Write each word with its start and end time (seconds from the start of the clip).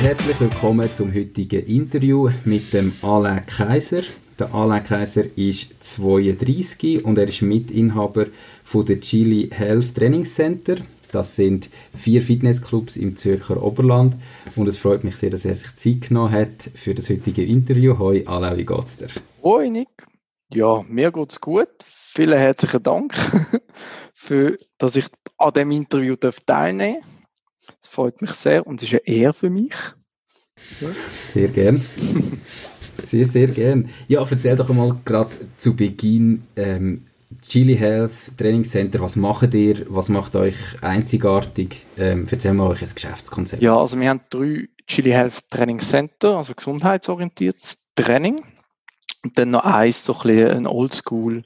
Herzlich 0.00 0.38
willkommen 0.38 0.94
zum 0.94 1.12
heutigen 1.12 1.66
Interview 1.66 2.30
mit 2.44 2.72
dem 2.72 2.92
Alain 3.02 3.44
Kaiser. 3.44 4.02
Der 4.38 4.54
Alain 4.54 4.84
Kaiser 4.84 5.24
ist 5.36 5.74
32 5.82 7.04
und 7.04 7.18
er 7.18 7.26
ist 7.26 7.42
Mitinhaber 7.42 8.26
von 8.62 8.86
der 8.86 9.00
Chili 9.00 9.50
Health 9.52 9.96
Training 9.96 10.24
Center. 10.24 10.76
Das 11.10 11.34
sind 11.34 11.68
vier 11.92 12.22
Fitnessclubs 12.22 12.96
im 12.96 13.16
Zürcher 13.16 13.60
Oberland 13.60 14.16
und 14.54 14.68
es 14.68 14.78
freut 14.78 15.02
mich 15.02 15.16
sehr, 15.16 15.30
dass 15.30 15.44
er 15.44 15.54
sich 15.54 15.74
Zeit 15.74 16.08
genommen 16.08 16.32
hat 16.32 16.70
für 16.74 16.94
das 16.94 17.10
heutige 17.10 17.44
Interview. 17.44 17.98
Hoi 17.98 18.24
Alain, 18.24 18.56
wie 18.56 18.66
geht's 18.66 18.98
dir? 18.98 19.08
Hoi 19.42 19.68
Nick. 19.68 20.06
Ja, 20.54 20.80
mir 20.88 21.10
geht's 21.10 21.40
gut. 21.40 21.68
Vielen 22.14 22.38
herzlichen 22.38 22.84
Dank, 22.84 23.16
für, 24.14 24.58
dass 24.78 24.94
ich 24.94 25.06
an 25.38 25.54
dem 25.54 25.72
Interview 25.72 26.14
teilnehmen 26.14 27.02
darf. 27.02 27.17
Das 27.80 27.88
freut 27.90 28.20
mich 28.20 28.32
sehr 28.32 28.66
und 28.66 28.82
es 28.82 28.92
ist 28.92 28.94
eine 28.94 29.06
Ehre 29.06 29.32
für 29.32 29.50
mich. 29.50 29.74
Ja. 30.80 30.88
Sehr 31.30 31.48
gern. 31.48 31.82
Sehr, 33.02 33.24
sehr 33.24 33.46
gern. 33.46 33.90
Ja, 34.08 34.26
erzähl 34.28 34.56
doch 34.56 34.68
mal 34.70 34.96
gerade 35.04 35.30
zu 35.56 35.76
Beginn, 35.76 36.42
ähm, 36.56 37.06
Chili 37.46 37.76
Health 37.76 38.36
Training 38.36 38.64
Center, 38.64 39.00
was 39.00 39.16
macht 39.16 39.54
ihr, 39.54 39.86
was 39.88 40.08
macht 40.08 40.34
euch 40.34 40.56
einzigartig? 40.82 41.86
Ähm, 41.96 42.26
erzähl 42.30 42.54
mal 42.54 42.68
euch 42.68 42.82
ein 42.82 42.90
Geschäftskonzept. 42.92 43.62
Ja, 43.62 43.78
also 43.78 43.98
wir 44.00 44.08
haben 44.08 44.20
drei 44.30 44.68
Chili 44.86 45.10
Health 45.10 45.48
Training 45.50 45.80
Center, 45.80 46.38
also 46.38 46.54
gesundheitsorientiertes 46.54 47.84
Training. 47.94 48.42
Und 49.24 49.38
dann 49.38 49.50
noch 49.50 49.64
eins, 49.64 50.04
so 50.04 50.14
ein, 50.14 50.22
bisschen 50.22 50.50
ein 50.50 50.66
Oldschool 50.66 51.44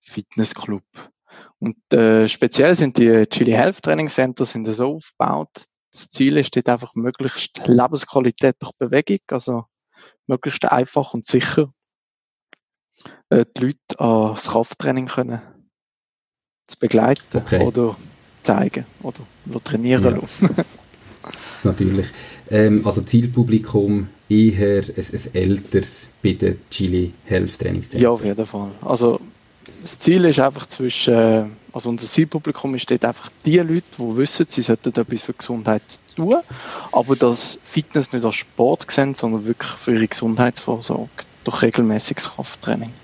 Fitnessclub. 0.00 0.82
Und 1.64 1.94
äh, 1.94 2.28
speziell 2.28 2.74
sind 2.74 2.98
die 2.98 3.24
Chili 3.26 3.52
Health 3.52 3.80
Training 3.80 4.08
Center 4.08 4.44
sind 4.44 4.66
so 4.66 4.96
aufgebaut. 4.96 5.48
Das 5.92 6.10
Ziel 6.10 6.36
ist 6.36 6.54
dort 6.54 6.68
einfach 6.68 6.94
möglichst 6.94 7.66
Lebensqualität 7.66 8.56
durch 8.58 8.72
Bewegung, 8.78 9.20
also 9.28 9.64
möglichst 10.26 10.66
einfach 10.66 11.14
und 11.14 11.24
sicher 11.24 11.70
äh, 13.30 13.46
die 13.56 13.62
Leute 13.62 13.78
an 13.98 14.34
das 14.34 14.48
Krafttraining 14.48 15.06
können 15.06 15.40
zu 16.66 16.78
begleiten 16.78 17.22
okay. 17.34 17.64
oder 17.64 17.96
zeigen 18.42 18.84
oder 19.02 19.20
trainieren 19.64 20.04
ja. 20.04 20.10
lassen. 20.10 20.50
Natürlich. 21.62 22.08
Ähm, 22.50 22.82
also 22.84 23.00
Zielpublikum 23.00 24.08
eher 24.28 24.82
ein, 24.82 24.94
ein 24.96 25.34
älteres 25.34 26.10
bei 26.22 26.32
der 26.32 26.56
Chili 26.68 27.14
Health 27.24 27.58
Trainingszentrum. 27.58 28.02
Ja, 28.02 28.10
auf 28.10 28.22
jeden 28.22 28.44
Fall. 28.44 28.70
Also 28.82 29.18
das 29.84 29.98
Ziel 29.98 30.24
ist 30.24 30.40
einfach 30.40 30.66
zwischen, 30.66 31.12
äh, 31.12 31.44
also 31.74 31.90
unser 31.90 32.06
Zielpublikum 32.06 32.74
ist 32.74 32.90
dort 32.90 33.04
einfach 33.04 33.30
die 33.44 33.58
Leute, 33.58 33.82
die 33.98 34.16
wissen, 34.16 34.46
sie 34.48 34.62
sollten 34.62 34.98
etwas 34.98 35.20
für 35.20 35.34
Gesundheit 35.34 35.82
tun, 36.16 36.36
aber 36.90 37.16
das 37.16 37.58
Fitness 37.62 38.14
nicht 38.14 38.24
als 38.24 38.36
Sport 38.36 38.90
sehen, 38.90 39.14
sondern 39.14 39.44
wirklich 39.44 39.70
für 39.72 39.92
ihre 39.92 40.08
Gesundheitsvorsorge 40.08 41.10
durch 41.44 41.60
regelmäßiges 41.60 42.30
Krafttraining. 42.30 42.94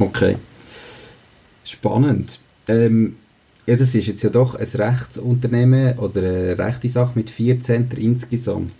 Okay. 0.00 0.36
Spannend. 1.62 2.40
Ähm, 2.66 3.16
ja, 3.66 3.76
das 3.76 3.94
ist 3.94 4.08
jetzt 4.08 4.22
ja 4.24 4.30
doch 4.30 4.56
ein 4.56 4.66
Rechtsunternehmen 4.66 5.96
oder 6.00 6.22
eine 6.22 6.58
rechte 6.58 6.88
Sache 6.88 7.12
mit 7.14 7.30
vier 7.30 7.60
Zentren 7.60 8.02
insgesamt. 8.02 8.74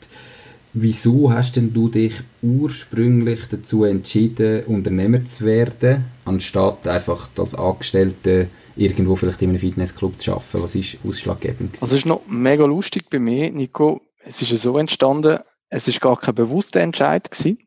Wieso 0.76 1.32
hast 1.32 1.54
denn 1.54 1.72
du 1.72 1.88
dich 1.88 2.14
ursprünglich 2.42 3.46
dazu 3.48 3.84
entschieden, 3.84 4.64
Unternehmer 4.64 5.24
zu 5.24 5.44
werden, 5.44 6.06
anstatt 6.24 6.88
einfach 6.88 7.28
als 7.38 7.54
Angestellte 7.54 8.48
irgendwo 8.74 9.14
vielleicht 9.14 9.40
in 9.42 9.50
einem 9.50 9.60
Fitnessclub 9.60 10.20
zu 10.20 10.32
arbeiten? 10.32 10.64
Was 10.64 10.74
ist 10.74 10.98
ausschlaggebend? 11.06 11.80
Also 11.80 11.94
es 11.94 12.00
ist 12.00 12.06
noch 12.06 12.22
mega 12.26 12.64
lustig 12.64 13.08
bei 13.08 13.20
mir, 13.20 13.52
Nico. 13.52 14.00
Es 14.24 14.42
ist 14.42 14.50
ja 14.50 14.56
so 14.56 14.76
entstanden, 14.76 15.38
es 15.68 15.86
ist 15.86 16.00
gar 16.00 16.18
kein 16.18 16.34
bewusster 16.34 16.80
Entscheid 16.80 17.30
gewesen. 17.30 17.58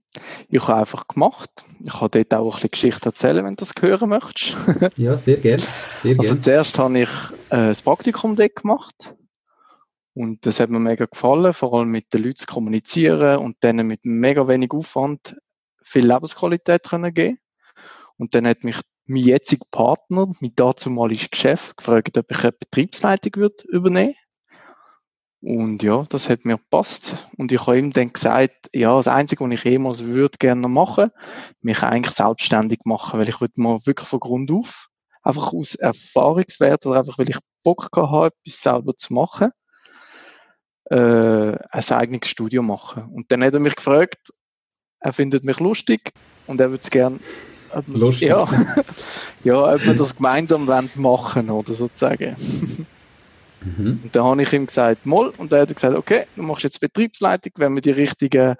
Ich 0.49 0.67
habe 0.67 0.81
einfach 0.81 1.07
gemacht. 1.07 1.49
Ich 1.85 1.93
habe 1.93 2.09
dort 2.09 2.33
auch 2.33 2.45
ein 2.45 2.51
bisschen 2.55 2.71
Geschichte 2.71 3.05
erzählen, 3.05 3.45
wenn 3.45 3.55
du 3.55 3.63
das 3.63 3.71
hören 3.79 4.09
möchtest. 4.09 4.53
ja, 4.97 5.15
sehr 5.15 5.37
gerne. 5.37 5.63
Sehr 6.01 6.19
also 6.19 6.35
zuerst 6.35 6.77
habe 6.77 6.99
ich 6.99 7.09
äh, 7.51 7.67
das 7.67 7.81
Praktikum 7.83 8.35
dort 8.35 8.57
gemacht 8.57 8.95
und 10.17 10.47
das 10.47 10.59
hat 10.59 10.71
mir 10.71 10.79
mega 10.79 11.05
gefallen, 11.05 11.53
vor 11.53 11.75
allem 11.75 11.91
mit 11.91 12.11
den 12.11 12.23
Leuten 12.23 12.37
zu 12.37 12.47
kommunizieren 12.47 13.37
und 13.37 13.63
denen 13.63 13.85
mit 13.85 14.03
mega 14.03 14.47
wenig 14.47 14.71
Aufwand 14.71 15.37
viel 15.83 16.11
Lebensqualität 16.11 16.85
können 16.89 17.13
geben. 17.13 17.37
Und 18.17 18.33
dann 18.33 18.47
hat 18.47 18.63
mich 18.63 18.77
mein 19.05 19.21
jetziger 19.21 19.65
Partner, 19.69 20.33
mein 20.39 20.55
dazumaliges 20.55 21.29
Geschäft, 21.29 21.77
gefragt, 21.77 22.17
ob 22.17 22.31
ich 22.31 22.39
eine 22.39 22.51
Betriebsleitung 22.51 23.35
würde 23.35 23.67
übernehmen 23.67 24.15
Und 25.41 25.83
ja, 25.83 26.03
das 26.09 26.29
hat 26.29 26.45
mir 26.45 26.57
gepasst. 26.57 27.15
Und 27.37 27.51
ich 27.51 27.67
habe 27.67 27.77
ihm 27.77 27.93
dann 27.93 28.11
gesagt, 28.11 28.71
ja, 28.73 28.97
das 28.97 29.07
Einzige, 29.07 29.45
was 29.45 29.51
ich 29.51 29.63
jemals 29.65 30.03
würde 30.03 30.39
gerne 30.39 30.67
machen, 30.67 31.11
mich 31.61 31.83
eigentlich 31.83 32.15
selbstständig 32.15 32.79
machen, 32.85 33.19
weil 33.19 33.29
ich 33.29 33.39
würde 33.39 33.61
mal 33.61 33.85
wirklich 33.85 34.09
von 34.09 34.19
Grund 34.19 34.51
auf, 34.51 34.87
einfach 35.21 35.53
aus 35.53 35.75
Erfahrungswert 35.75 36.87
oder 36.87 37.01
einfach, 37.01 37.19
weil 37.19 37.29
ich 37.29 37.37
Bock 37.61 37.89
habe, 37.95 38.31
etwas 38.43 38.61
selber 38.63 38.95
zu 38.95 39.13
machen, 39.13 39.51
äh, 40.89 40.95
ein 40.95 41.89
eigenes 41.89 42.27
Studio 42.29 42.61
machen. 42.61 43.03
Und 43.13 43.31
dann 43.31 43.43
hat 43.43 43.53
er 43.53 43.59
mich 43.59 43.75
gefragt, 43.75 44.31
er 44.99 45.13
findet 45.13 45.43
mich 45.43 45.59
lustig 45.59 46.11
und 46.47 46.59
er 46.59 46.71
würde 46.71 46.83
es 46.83 46.89
gerne 46.89 47.19
lustig. 47.87 48.29
Ja, 48.29 48.47
ja, 49.43 49.73
ob 49.73 49.85
wir 49.85 49.93
das 49.93 50.15
gemeinsam 50.15 50.69
machen 50.95 51.49
oder 51.49 51.73
sozusagen. 51.73 52.35
Mhm. 53.61 53.99
Und 54.03 54.15
dann 54.15 54.23
habe 54.23 54.41
ich 54.41 54.53
ihm 54.53 54.67
gesagt, 54.67 55.05
moll, 55.05 55.33
und 55.37 55.51
dann 55.51 55.61
hat 55.61 55.69
er 55.69 55.75
gesagt, 55.75 55.95
okay, 55.95 56.25
du 56.35 56.43
machst 56.43 56.63
jetzt 56.63 56.79
Betriebsleitung, 56.79 57.53
wenn 57.57 57.73
wir 57.75 57.81
die 57.81 57.91
richtigen 57.91 58.55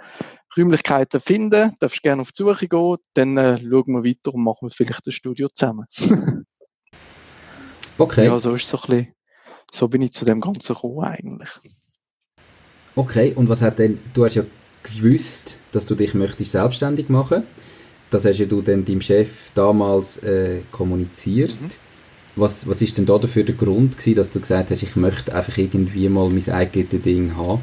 Räumlichkeiten 0.58 1.22
finden, 1.22 1.74
darfst 1.80 1.98
du 1.98 2.02
gerne 2.02 2.22
auf 2.22 2.32
die 2.32 2.44
Suche 2.44 2.68
gehen, 2.68 2.98
dann 3.14 3.38
äh, 3.38 3.60
schauen 3.60 3.94
wir 3.94 4.04
weiter 4.04 4.34
und 4.34 4.44
machen 4.44 4.70
vielleicht 4.70 5.06
ein 5.06 5.12
Studio 5.12 5.50
zusammen. 5.50 5.86
okay. 7.98 8.26
Ja, 8.26 8.40
so 8.40 8.56
ist 8.56 8.68
so 8.68 8.78
ein 8.78 8.88
bisschen, 8.88 9.14
so 9.72 9.88
bin 9.88 10.02
ich 10.02 10.14
zu 10.14 10.26
dem 10.26 10.42
Ganzen 10.42 10.74
gekommen 10.74 11.04
eigentlich. 11.04 11.50
Okay, 12.98 13.32
und 13.36 13.48
was 13.48 13.62
hat 13.62 13.78
denn, 13.78 14.00
du 14.16 14.26
hast 14.26 14.34
ja 14.34 14.44
gewusst, 14.82 15.60
dass 15.72 15.86
du 15.86 15.94
dich 15.94 16.16
möchtest 16.16 16.54
selbstständig 16.54 17.10
machen. 17.10 17.44
Das 18.10 18.26
hast 18.26 18.40
ja 18.40 18.48
du 18.48 18.64
dann 18.64 18.86
deinem 18.86 19.02
Chef 19.02 19.52
damals 19.54 20.18
äh, 20.24 20.62
kommuniziert. 20.72 21.62
Mhm. 21.62 21.68
Was, 22.38 22.68
was 22.68 22.82
ist 22.82 22.98
denn 22.98 23.06
da 23.06 23.20
dafür 23.20 23.44
der 23.44 23.54
Grund 23.54 23.98
gewesen, 23.98 24.16
dass 24.16 24.32
du 24.32 24.40
gesagt 24.40 24.72
hast, 24.72 24.82
ich 24.82 24.96
möchte 24.96 25.36
einfach 25.36 25.56
irgendwie 25.60 26.10
mal 26.10 26.28
mein 26.30 26.50
eigenes 26.50 27.02
Ding 27.04 27.38
haben? 27.38 27.62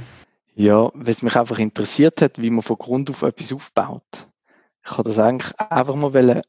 Ja, 0.55 0.93
weil 0.95 1.09
es 1.09 1.23
mich 1.23 1.35
einfach 1.35 1.59
interessiert 1.59 2.23
hat, 2.23 2.41
wie 2.41 2.51
man 2.51 2.63
von 2.63 2.79
Grund 2.79 3.11
auf 3.11 3.23
etwas 3.23 3.53
aufbaut. 3.53 4.29
Ich 4.85 4.93
habe 4.93 5.09
das 5.09 5.19
eigentlich 5.19 5.59
einfach 5.59 5.97
mal 5.97 6.43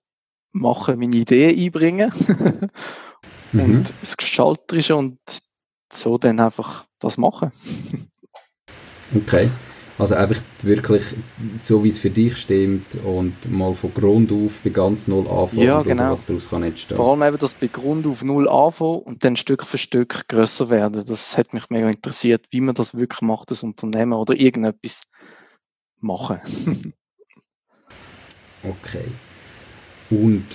machen, 0.51 0.99
meine 0.99 1.15
Ideen 1.15 1.57
einbringen 1.57 2.11
mhm. 3.51 3.59
und 3.59 3.73
mhm. 3.73 3.85
das 4.01 4.15
Gestalterische 4.15 4.95
und 4.95 5.17
so 5.91 6.19
dann 6.19 6.39
einfach 6.39 6.85
das 6.99 7.17
machen. 7.17 7.51
Okay. 9.13 9.49
Also 9.97 10.15
einfach 10.15 10.41
wirklich 10.61 11.03
so, 11.61 11.85
wie 11.85 11.89
es 11.89 11.99
für 11.99 12.09
dich 12.09 12.35
stimmt 12.37 12.95
und 13.05 13.49
mal 13.49 13.73
von 13.75 13.93
Grund 13.93 14.29
auf 14.29 14.59
bei 14.61 14.69
ganz 14.69 15.07
null 15.07 15.25
anfangen, 15.25 15.63
ja, 15.63 15.81
genau. 15.83 16.11
was 16.11 16.25
daraus 16.25 16.49
kann 16.49 16.63
entstehen. 16.63 16.97
Vor 16.97 17.11
allem 17.11 17.23
eben 17.23 17.37
das 17.37 17.53
bei 17.53 17.67
Grund 17.67 18.05
auf 18.05 18.21
null 18.21 18.49
anfangen 18.49 18.99
und 18.99 19.23
dann 19.23 19.37
Stück 19.37 19.65
für 19.65 19.77
Stück 19.77 20.27
größer 20.27 20.69
werden. 20.69 21.05
Das 21.05 21.37
hat 21.37 21.53
mich 21.53 21.69
mega 21.69 21.89
interessiert, 21.89 22.45
wie 22.49 22.59
man 22.59 22.75
das 22.75 22.97
wirklich 22.97 23.21
macht, 23.21 23.51
das 23.51 23.63
Unternehmen 23.63 24.13
oder 24.13 24.33
irgendetwas 24.35 25.03
machen. 26.01 26.39
okay. 28.63 29.05
Und 30.09 30.45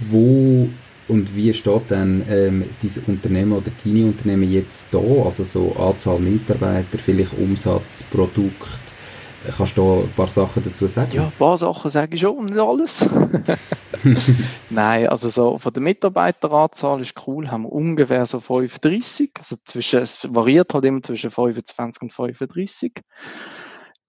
wo 0.00 0.68
und 1.10 1.34
wie 1.34 1.52
steht 1.52 1.82
dann 1.88 2.24
ähm, 2.30 2.64
dieses 2.82 3.06
Unternehmen 3.06 3.52
oder 3.52 3.70
deine 3.84 4.06
Unternehmen 4.06 4.50
jetzt 4.50 4.86
da? 4.92 4.98
Also 4.98 5.44
so 5.44 5.74
Anzahl 5.76 6.20
Mitarbeiter, 6.20 6.98
vielleicht 6.98 7.36
Umsatz, 7.36 8.04
Produkt. 8.04 8.78
Kannst 9.56 9.76
du 9.76 10.02
ein 10.02 10.12
paar 10.12 10.28
Sachen 10.28 10.62
dazu 10.62 10.86
sagen? 10.86 11.12
Ja, 11.12 11.24
ein 11.24 11.32
paar 11.32 11.56
Sachen 11.56 11.90
sage 11.90 12.14
ich 12.14 12.20
schon, 12.20 12.44
nicht 12.44 12.58
alles. 12.58 13.06
Nein, 14.70 15.08
also 15.08 15.30
so 15.30 15.58
von 15.58 15.72
der 15.72 15.82
Mitarbeiteranzahl 15.82 17.00
ist 17.00 17.14
cool, 17.26 17.50
haben 17.50 17.62
wir 17.62 17.72
ungefähr 17.72 18.26
so 18.26 18.40
35, 18.40 19.30
also 19.38 19.56
zwischen, 19.64 20.00
es 20.00 20.28
variiert 20.30 20.74
halt 20.74 20.84
immer 20.84 21.02
zwischen 21.02 21.30
25 21.30 22.02
und 22.02 22.12
35. 22.12 22.92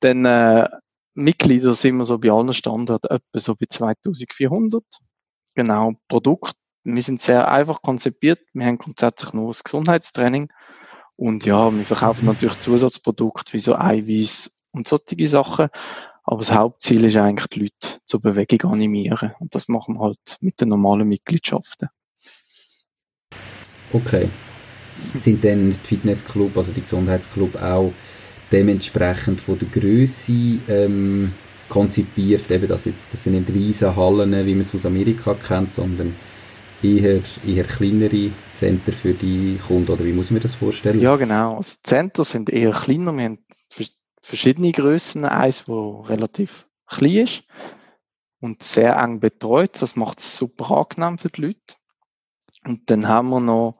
Dann 0.02 0.26
äh, 0.26 0.68
Mitglieder 1.14 1.74
sind 1.74 1.98
wir 1.98 2.04
so 2.04 2.18
bei 2.18 2.30
allen 2.30 2.54
Standorten 2.54 3.08
etwa 3.08 3.40
so 3.40 3.56
bei 3.56 3.66
2400. 3.70 4.84
Genau, 5.56 5.94
Produkt, 6.08 6.56
wir 6.84 7.02
sind 7.02 7.22
sehr 7.22 7.52
einfach 7.52 7.82
konzipiert, 7.82 8.40
wir 8.54 8.66
haben 8.66 8.78
grundsätzlich 8.78 9.34
nur 9.34 9.48
das 9.48 9.64
Gesundheitstraining 9.64 10.50
und 11.16 11.46
ja, 11.46 11.72
wir 11.72 11.86
verkaufen 11.86 12.26
natürlich 12.26 12.58
Zusatzprodukte 12.58 13.54
wie 13.54 13.60
so 13.60 13.76
Eiweiß 13.76 14.52
und 14.72 14.88
solche 14.88 15.28
Sachen. 15.28 15.70
Aber 16.24 16.40
das 16.40 16.52
Hauptziel 16.52 17.06
ist 17.06 17.16
eigentlich, 17.18 17.48
die 17.48 17.60
Leute 17.60 18.00
zur 18.06 18.22
Bewegung 18.22 18.72
animieren. 18.72 19.32
Und 19.40 19.54
das 19.54 19.68
machen 19.68 19.96
wir 19.96 20.02
halt 20.02 20.38
mit 20.40 20.62
den 20.62 20.70
normalen 20.70 21.08
Mitgliedschaften. 21.08 21.90
Okay. 23.94 24.30
Sind 25.18 25.44
denn 25.44 25.72
die 25.72 25.88
Fitnessclub, 25.88 26.58
also 26.58 26.72
die 26.72 26.82
Gesundheitsclub 26.82 27.62
auch 27.62 27.92
dementsprechend 28.52 29.42
von 29.42 29.58
der 29.58 29.68
Größe 29.70 30.60
ähm, 30.68 31.34
konzipiert, 31.70 32.52
eben 32.52 32.68
dass 32.68 32.86
jetzt, 32.86 33.14
das 33.14 33.24
sind 33.24 33.34
nicht 33.34 33.50
riesen 33.50 33.96
Hallen, 33.96 34.46
wie 34.46 34.54
man 34.54 34.62
es 34.62 34.76
aus 34.76 34.86
Amerika 34.86 35.34
kennt, 35.34 35.74
sondern 35.74 36.16
eher, 36.84 37.22
eher 37.46 37.64
kleinere 37.64 38.32
Center 38.54 38.92
für 38.92 39.14
die 39.14 39.60
Kunden, 39.66 39.92
oder 39.92 40.06
wie 40.06 40.14
muss 40.14 40.32
man 40.32 40.42
das 40.42 40.56
vorstellen? 40.56 41.00
Ja, 41.00 41.16
genau. 41.16 41.58
Also 41.58 41.78
Center 41.84 42.24
sind 42.24 42.50
eher 42.50 42.72
kleiner. 42.72 43.16
Wir 43.16 43.26
haben 43.26 43.40
verschiedene 44.22 44.72
Größen. 44.72 45.26
Eins, 45.26 45.68
wo 45.68 46.02
relativ 46.02 46.68
klein 46.88 47.26
ist 47.26 47.44
und 48.40 48.64
sehr 48.64 48.98
eng 48.98 49.20
betreut. 49.20 49.82
Das 49.82 49.96
macht 49.96 50.20
es 50.20 50.36
super 50.38 50.72
angenehm 50.72 51.18
für 51.18 51.30
die 51.30 51.42
Leute. 51.42 51.76
Und 52.66 52.90
dann 52.90 53.08
haben 53.08 53.30
wir 53.30 53.40
noch 53.40 53.80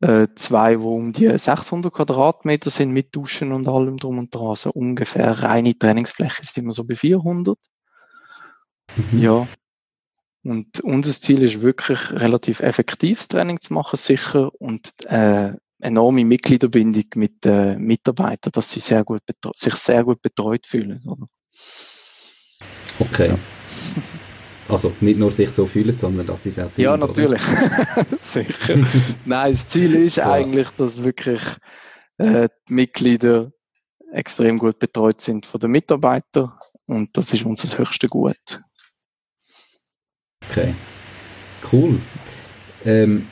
äh, 0.00 0.28
zwei, 0.34 0.80
wo 0.80 0.96
um 0.96 1.12
die 1.12 1.36
600 1.36 1.92
Quadratmeter 1.92 2.70
sind 2.70 2.90
mit 2.90 3.14
Duschen 3.14 3.52
und 3.52 3.68
allem 3.68 3.98
drum 3.98 4.18
und 4.18 4.34
dran. 4.34 4.48
Also 4.48 4.70
ungefähr 4.70 5.42
reine 5.42 5.78
Trainingsfläche 5.78 6.44
sind 6.44 6.64
wir 6.64 6.72
so 6.72 6.84
bei 6.84 6.96
400. 6.96 7.58
Mhm. 8.96 9.18
Ja. 9.18 9.46
Und 10.44 10.80
unser 10.80 11.12
Ziel 11.12 11.42
ist 11.42 11.62
wirklich 11.62 12.10
relativ 12.10 12.60
effektives 12.60 13.28
Training 13.28 13.60
zu 13.60 13.74
machen, 13.74 13.96
sicher 13.96 14.50
und 14.60 14.92
äh, 15.06 15.52
enorme 15.78 16.24
Mitgliederbindung 16.24 17.04
mit 17.14 17.44
den 17.44 17.52
äh, 17.52 17.78
Mitarbeitern, 17.78 18.52
dass 18.52 18.70
sie 18.72 18.80
sehr 18.80 19.04
gut 19.04 19.22
sich 19.56 19.74
sehr 19.74 20.04
gut 20.04 20.22
betreut 20.22 20.66
fühlen. 20.66 21.02
Oder? 21.06 21.26
Okay. 22.98 23.28
Ja. 23.28 23.38
Also 24.68 24.92
nicht 25.00 25.18
nur 25.18 25.30
sich 25.30 25.50
so 25.50 25.66
fühlen, 25.66 25.96
sondern 25.96 26.26
dass 26.26 26.44
sie 26.44 26.50
es 26.50 26.58
auch 26.58 26.68
sind. 26.68 26.84
Ja, 26.84 26.96
natürlich. 26.96 27.42
Sicher. 28.20 28.78
Nein, 29.24 29.52
das 29.52 29.68
Ziel 29.68 29.94
ist 29.96 30.14
Klar. 30.14 30.32
eigentlich, 30.32 30.68
dass 30.78 31.02
wirklich 31.02 31.42
äh, 32.18 32.48
die 32.68 32.74
Mitglieder 32.74 33.52
extrem 34.12 34.58
gut 34.58 34.78
betreut 34.78 35.20
sind 35.20 35.46
von 35.46 35.60
den 35.60 35.72
Mitarbeitern 35.72 36.52
und 36.86 37.16
das 37.16 37.32
ist 37.32 37.44
unser 37.44 37.78
höchstes 37.78 38.10
Gut. 38.10 38.60
Okay. 40.50 40.74
Cool. 41.72 41.98
Ähm, 42.84 43.26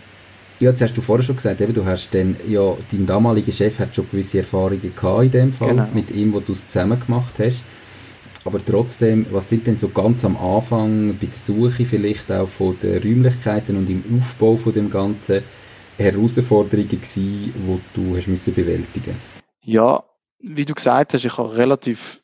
ja, 0.61 0.71
jetzt 0.71 0.83
hast 0.83 0.97
du 0.97 1.01
vorher 1.01 1.25
schon 1.25 1.37
gesagt, 1.37 1.61
eben, 1.61 1.73
du 1.73 1.85
hast 1.85 2.15
dann, 2.15 2.37
ja, 2.47 2.77
dein 2.93 3.07
damaliger 3.07 3.51
Chef 3.53 3.79
hat 3.79 3.97
schon 3.97 4.09
gewisse 4.11 4.39
Erfahrungen 4.39 4.95
gehabt 4.95 5.25
in 5.25 5.31
dem 5.31 5.53
Fall, 5.53 5.71
genau. 5.71 5.89
mit 5.95 6.11
ihm, 6.11 6.33
wo 6.33 6.41
du 6.41 6.53
es 6.53 6.67
zusammen 6.67 7.01
gemacht 7.01 7.35
hast. 7.39 7.62
Aber 8.45 8.65
trotzdem, 8.65 9.27
was 9.31 9.49
sind 9.49 9.67
denn 9.67 9.77
so 9.77 9.89
ganz 9.89 10.25
am 10.25 10.37
Anfang 10.37 11.17
bei 11.21 11.27
der 11.27 11.39
Suche 11.39 11.85
vielleicht 11.85 12.31
auch 12.33 12.49
von 12.49 12.79
den 12.83 13.03
Räumlichkeiten 13.03 13.77
und 13.77 13.89
im 13.91 14.03
Aufbau 14.19 14.56
von 14.56 14.73
dem 14.73 14.91
Ganzen 14.91 15.43
Herausforderungen 15.99 16.89
gewesen, 16.89 17.53
die 17.55 17.81
du 17.95 18.17
hast 18.17 18.29
müssen 18.29 18.55
bewältigen? 18.55 19.15
Ja, 19.63 20.03
wie 20.41 20.65
du 20.65 20.75
gesagt 20.75 21.13
hast, 21.13 21.25
ich 21.25 21.37
habe 21.37 21.56
relativ 21.56 22.19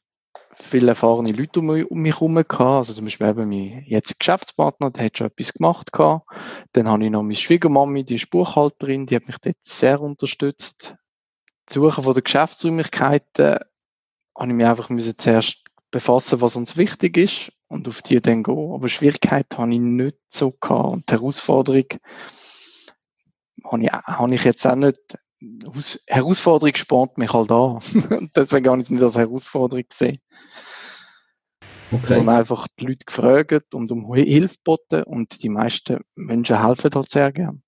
viele 0.58 0.88
erfahrene 0.88 1.32
Leute 1.32 1.61
um, 1.61 1.67
mich 1.67 2.14
herum 2.14 2.35
gehabt. 2.35 2.61
Also 2.61 2.94
zum 2.94 3.05
Beispiel 3.05 3.29
eben 3.29 3.49
mein 3.49 3.85
jetzt 3.87 4.19
Geschäftspartner, 4.19 4.91
der 4.91 5.06
hat 5.06 5.19
schon 5.19 5.29
etwas 5.29 5.53
gemacht 5.53 5.93
gehabt. 5.93 6.26
Dann 6.73 6.88
habe 6.88 7.05
ich 7.05 7.11
noch 7.11 7.23
meine 7.23 7.35
Schwiegermami, 7.35 8.05
die 8.05 8.17
ist 8.17 8.31
Buchhalterin, 8.31 9.06
die 9.06 9.17
hat 9.17 9.26
mich 9.26 9.38
dort 9.38 9.56
sehr 9.62 10.00
unterstützt. 10.00 10.97
Die 11.69 11.75
Suche 11.75 12.03
von 12.03 12.14
der 12.14 12.23
Geschäftsräumlichkeiten 12.23 13.58
habe 14.37 14.49
ich 14.49 14.55
mich 14.55 14.67
einfach 14.67 14.88
zuerst 15.19 15.64
befassen, 15.91 16.41
was 16.41 16.56
uns 16.56 16.76
wichtig 16.76 17.17
ist 17.17 17.53
und 17.69 17.88
auf 17.88 18.03
die 18.03 18.20
dann 18.20 18.43
gehen. 18.43 18.73
Aber 18.73 18.88
Schwierigkeiten 18.88 19.58
habe 19.58 19.73
ich 19.73 19.81
nicht 19.81 20.19
so 20.29 20.53
gehabt. 20.53 20.93
Und 20.93 21.11
die 21.11 21.14
Herausforderung 21.14 21.87
habe 23.64 23.82
ich, 23.82 23.93
habe 23.93 24.35
ich 24.35 24.44
jetzt 24.44 24.67
auch 24.67 24.76
nicht 24.76 25.19
Herausforderung 26.06 26.75
spornt 26.77 27.19
mich 27.19 27.33
halt 27.33 27.50
an. 27.50 27.79
Deswegen 28.37 28.69
habe 28.69 28.79
ich 28.79 28.85
es 28.85 28.91
nicht 28.91 29.03
als 29.03 29.17
Herausforderung 29.17 29.85
gesehen. 29.88 30.19
Okay. 31.93 32.19
Und 32.19 32.29
einfach 32.29 32.67
die 32.81 32.87
Leute 32.87 33.05
gefragt 33.05 33.75
und 33.75 33.93
um 33.93 34.12
Hilfe 34.12 34.56
geboten 34.56 35.05
und 35.05 35.43
die 35.43 35.49
meisten 35.49 36.00
Menschen 36.17 36.65
helfen 36.65 36.91
halt 36.93 37.09
sehr 37.09 37.31
gern. 37.33 37.62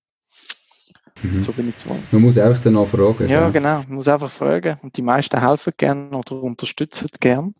Mhm. 1.21 1.41
So 1.41 1.51
bin 1.51 1.69
ich 1.69 1.77
zwar. 1.77 1.97
Man 2.11 2.21
muss 2.21 2.37
einfach 2.37 2.61
danach 2.61 2.87
fragen. 2.87 3.29
Ja, 3.29 3.41
ja, 3.41 3.49
genau. 3.49 3.83
Man 3.87 3.95
muss 3.95 4.07
einfach 4.07 4.31
fragen 4.31 4.77
und 4.81 4.95
die 4.97 5.01
meisten 5.01 5.39
helfen 5.39 5.73
gern 5.77 6.13
oder 6.13 6.41
unterstützen 6.43 7.09
gern. 7.19 7.55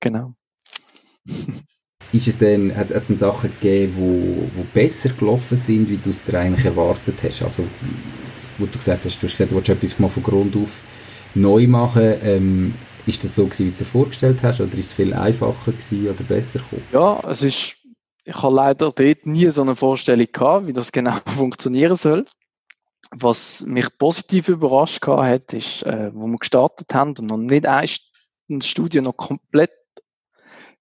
Genau. 0.00 0.34
Ist 2.12 2.26
es 2.26 2.38
denn, 2.38 2.76
hat, 2.76 2.90
es 2.90 3.06
Sachen 3.06 3.52
gegeben, 3.60 3.94
wo, 3.96 4.58
wo 4.58 4.64
besser 4.74 5.10
gelaufen 5.10 5.56
sind, 5.56 5.88
wie 5.88 5.96
du 5.96 6.10
es 6.10 6.24
dir 6.24 6.40
eigentlich 6.40 6.64
erwartet 6.64 7.22
hast? 7.22 7.42
Also 7.42 7.64
wo 8.60 8.66
du 8.66 8.78
gesagt 8.78 9.04
hast, 9.04 9.22
du 9.22 9.26
hast 9.26 9.32
gesagt, 9.32 9.50
du 9.50 9.56
willst 9.56 9.68
etwas 9.68 9.98
mal 9.98 10.08
von 10.08 10.22
Grund 10.22 10.54
auf 10.56 10.80
neu 11.34 11.66
machen. 11.66 12.14
Ähm, 12.22 12.74
ist 13.06 13.24
das 13.24 13.34
so 13.34 13.44
gewesen, 13.44 13.60
wie 13.60 13.68
du 13.68 13.70
es 13.70 13.78
dir 13.78 13.84
vorgestellt 13.86 14.38
hast, 14.42 14.60
oder 14.60 14.74
ist 14.74 14.86
es 14.86 14.92
viel 14.92 15.14
einfacher 15.14 15.72
gewesen 15.72 16.08
oder 16.08 16.22
besser 16.24 16.58
gekommen? 16.58 16.82
Ja, 16.92 17.20
es 17.28 17.42
ist, 17.42 17.76
ich 18.24 18.42
habe 18.42 18.54
leider 18.54 18.92
dort 18.92 19.26
nie 19.26 19.48
so 19.48 19.62
eine 19.62 19.74
Vorstellung 19.74 20.28
gehabt, 20.30 20.66
wie 20.66 20.72
das 20.72 20.92
genau 20.92 21.16
funktionieren 21.26 21.96
soll. 21.96 22.26
Was 23.12 23.62
mich 23.66 23.88
positiv 23.98 24.48
überrascht 24.48 25.04
hat, 25.04 25.52
ist, 25.52 25.82
äh, 25.82 26.10
wo 26.14 26.26
wir 26.28 26.38
gestartet 26.38 26.94
haben 26.94 27.16
und 27.18 27.26
noch 27.26 27.38
nicht 27.38 27.66
ein 27.66 27.88
Studio 28.62 29.02
noch 29.02 29.16
komplett 29.16 29.72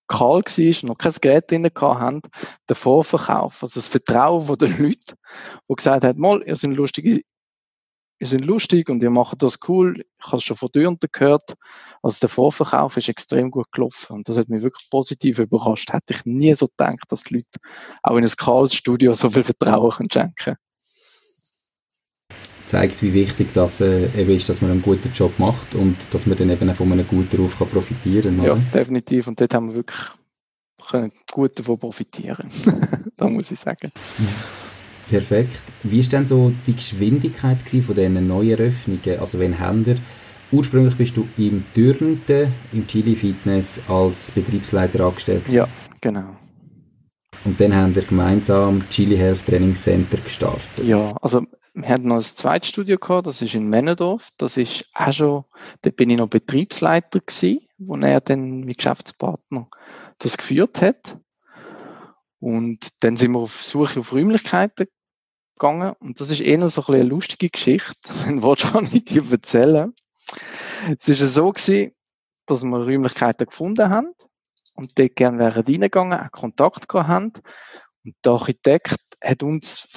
kahl 0.07 0.41
war, 0.41 0.87
noch 0.87 0.97
kein 0.97 1.13
Gerät 1.21 1.49
drin 1.49 1.69
haben, 1.75 2.21
der 2.67 2.75
Vorverkauf, 2.75 3.61
also 3.61 3.79
das 3.79 3.87
Vertrauen 3.87 4.57
der 4.57 4.69
Leute, 4.69 5.15
die 5.69 5.75
gesagt 5.75 6.03
haben, 6.03 6.19
mal, 6.19 6.41
ihr 6.41 6.55
seid 6.55 6.71
lustige 6.71 7.21
ihr 8.19 8.27
sind 8.27 8.45
lustig 8.45 8.89
und 8.89 9.01
ihr 9.01 9.09
macht 9.09 9.41
das 9.41 9.59
cool. 9.67 10.03
Ich 10.19 10.25
habe 10.25 10.37
es 10.37 10.43
schon 10.43 10.57
von 10.57 10.69
dir 10.73 10.95
gehört. 11.11 11.55
Also 12.01 12.17
der 12.21 12.29
Vorverkauf 12.29 12.97
ist 12.97 13.09
extrem 13.09 13.51
gut 13.51 13.71
gelaufen 13.71 14.17
und 14.17 14.29
das 14.29 14.37
hat 14.37 14.49
mich 14.49 14.61
wirklich 14.61 14.89
positiv 14.89 15.39
überrascht. 15.39 15.91
Hätte 15.91 16.13
ich 16.13 16.25
nie 16.25 16.53
so 16.53 16.67
gedacht, 16.67 17.05
dass 17.09 17.23
die 17.23 17.35
Leute 17.35 17.47
auch 18.03 18.15
in 18.15 18.23
ein 18.23 18.29
Chaos-Studio 18.29 19.13
so 19.13 19.29
viel 19.29 19.43
Vertrauen 19.43 19.91
können 19.91 20.09
schenken 20.11 20.55
zeigt, 22.65 23.01
wie 23.01 23.13
wichtig 23.13 23.51
das 23.53 23.81
äh, 23.81 24.05
eben 24.15 24.29
ist, 24.29 24.47
dass 24.47 24.61
man 24.61 24.69
einen 24.69 24.83
guten 24.83 25.11
Job 25.11 25.39
macht 25.39 25.73
und 25.73 25.95
dass 26.11 26.27
man 26.27 26.37
dann 26.37 26.51
eben 26.51 26.69
auch 26.69 26.75
von 26.75 26.91
einem 26.91 27.07
guten 27.07 27.37
Ruf 27.37 27.57
kann 27.57 27.67
profitieren 27.67 28.37
kann. 28.37 28.45
Ja, 28.45 28.55
definitiv. 28.55 29.27
Und 29.27 29.41
dort 29.41 29.53
haben 29.55 29.69
wir 29.69 29.75
wirklich 29.75 29.99
können 30.87 31.11
gut 31.31 31.57
davon 31.57 31.79
profitieren. 31.79 32.47
da 33.17 33.27
muss 33.27 33.51
ich 33.51 33.59
sagen. 33.59 33.91
Perfekt. 35.09 35.61
Wie 35.83 35.99
ist 35.99 36.13
denn 36.13 36.25
so 36.25 36.53
die 36.67 36.75
Geschwindigkeit 36.75 37.57
von 37.59 37.95
diesen 37.95 38.27
neuen 38.27 38.51
Eröffnungen? 38.51 39.19
Also 39.19 39.39
wenn 39.39 39.53
Händler 39.53 39.95
ursprünglich 40.51 40.95
bist 40.95 41.17
du 41.17 41.27
im 41.37 41.63
Dürnten, 41.75 42.51
im 42.73 42.87
Chili 42.87 43.15
Fitness 43.15 43.79
als 43.87 44.31
Betriebsleiter 44.31 45.05
angestellt. 45.05 45.47
Ja, 45.49 45.67
genau. 46.01 46.35
Und 47.45 47.59
dann 47.59 47.75
haben 47.75 47.95
wir 47.95 48.03
gemeinsam 48.03 48.87
Chili 48.89 49.17
Health 49.17 49.45
Training 49.45 49.73
Center 49.73 50.17
gestartet. 50.17 50.83
Ja, 50.83 51.15
also 51.21 51.43
wir 51.73 51.87
hatten 51.87 52.07
noch 52.07 52.17
ein 52.17 52.21
zweites 52.21 52.69
Studio 52.69 52.97
gehabt, 52.97 53.27
das 53.27 53.41
ist 53.41 53.55
in 53.55 53.69
Männendorf. 53.69 54.29
Das 54.37 54.57
ist 54.57 54.85
auch 54.93 55.13
schon, 55.13 55.45
da 55.81 55.89
bin 55.89 56.09
ich 56.09 56.17
noch 56.17 56.27
Betriebsleiter 56.27 57.19
gewesen, 57.19 57.61
wo 57.77 57.95
er 57.95 58.19
dann 58.21 58.61
mit 58.61 58.77
Geschäftspartner 58.77 59.69
das 60.17 60.37
geführt 60.37 60.81
hat. 60.81 61.17
Und 62.39 63.03
dann 63.03 63.17
sind 63.17 63.31
wir 63.31 63.39
auf 63.39 63.61
Suche 63.63 63.99
auf 63.99 64.13
Räumlichkeiten 64.13 64.87
gegangen. 65.59 65.93
Und 65.99 66.19
das 66.19 66.31
ist 66.31 66.39
eher 66.39 66.67
so 66.69 66.85
ein 66.87 66.95
eine 66.95 67.03
lustige 67.03 67.49
Geschichte. 67.49 67.93
Wenn 68.25 68.41
du 68.41 68.55
kann 68.55 68.89
ich 68.91 69.05
dir 69.05 69.23
erzählen. 69.29 69.93
Es 70.87 71.07
war 71.07 71.27
so 71.27 71.51
gewesen, 71.51 71.91
dass 72.45 72.63
wir 72.63 72.77
Räumlichkeiten 72.77 73.45
gefunden 73.45 73.89
haben 73.89 74.13
und 74.73 74.97
dort 74.97 75.15
gerne 75.15 75.37
wären 75.39 75.63
reingegangen, 75.63 76.19
auch 76.19 76.31
Kontakt 76.31 76.87
gehabt 76.87 77.07
haben. 77.07 77.33
Und 78.05 78.15
der 78.23 78.31
Architekt 78.31 78.97
hat 79.23 79.43
uns 79.43 79.87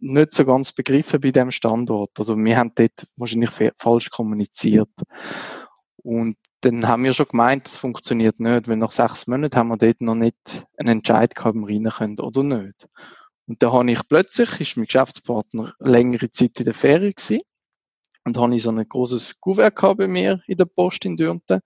nicht 0.00 0.34
so 0.34 0.44
ganz 0.44 0.72
begriffen 0.72 1.20
bei 1.20 1.30
dem 1.30 1.50
Standort. 1.50 2.10
Also 2.18 2.36
wir 2.36 2.56
haben 2.56 2.72
dort 2.74 3.06
wahrscheinlich 3.16 3.50
falsch 3.78 4.10
kommuniziert. 4.10 4.90
Und 6.02 6.36
dann 6.60 6.86
haben 6.86 7.04
wir 7.04 7.12
schon 7.12 7.28
gemeint, 7.28 7.66
das 7.66 7.76
funktioniert 7.76 8.40
nicht, 8.40 8.68
weil 8.68 8.76
nach 8.76 8.90
sechs 8.90 9.26
Monaten 9.26 9.56
haben 9.56 9.68
wir 9.68 9.76
dort 9.76 10.00
noch 10.00 10.14
nicht 10.14 10.66
einen 10.78 10.98
Entscheid 10.98 11.34
gehabt, 11.34 11.56
ob 11.56 11.68
wir 11.68 11.74
rein 11.74 11.90
können 11.90 12.20
oder 12.20 12.42
nicht. 12.42 12.88
Und 13.46 13.62
da 13.62 13.72
habe 13.72 13.90
ich 13.90 14.08
plötzlich, 14.08 14.60
ist 14.60 14.76
mein 14.76 14.86
Geschäftspartner 14.86 15.74
längere 15.78 16.30
Zeit 16.30 16.58
in 16.58 16.64
der 16.64 16.74
Ferie 16.74 17.12
gewesen, 17.12 17.40
und 18.24 18.38
habe 18.38 18.54
ich 18.54 18.62
so 18.62 18.70
ein 18.70 18.88
großes 18.88 19.40
Kuvert 19.40 19.76
gehabt 19.76 19.98
bei 19.98 20.08
mir 20.08 20.42
in 20.46 20.56
der 20.56 20.64
Post 20.64 21.04
in 21.04 21.16
Dürnten. 21.16 21.60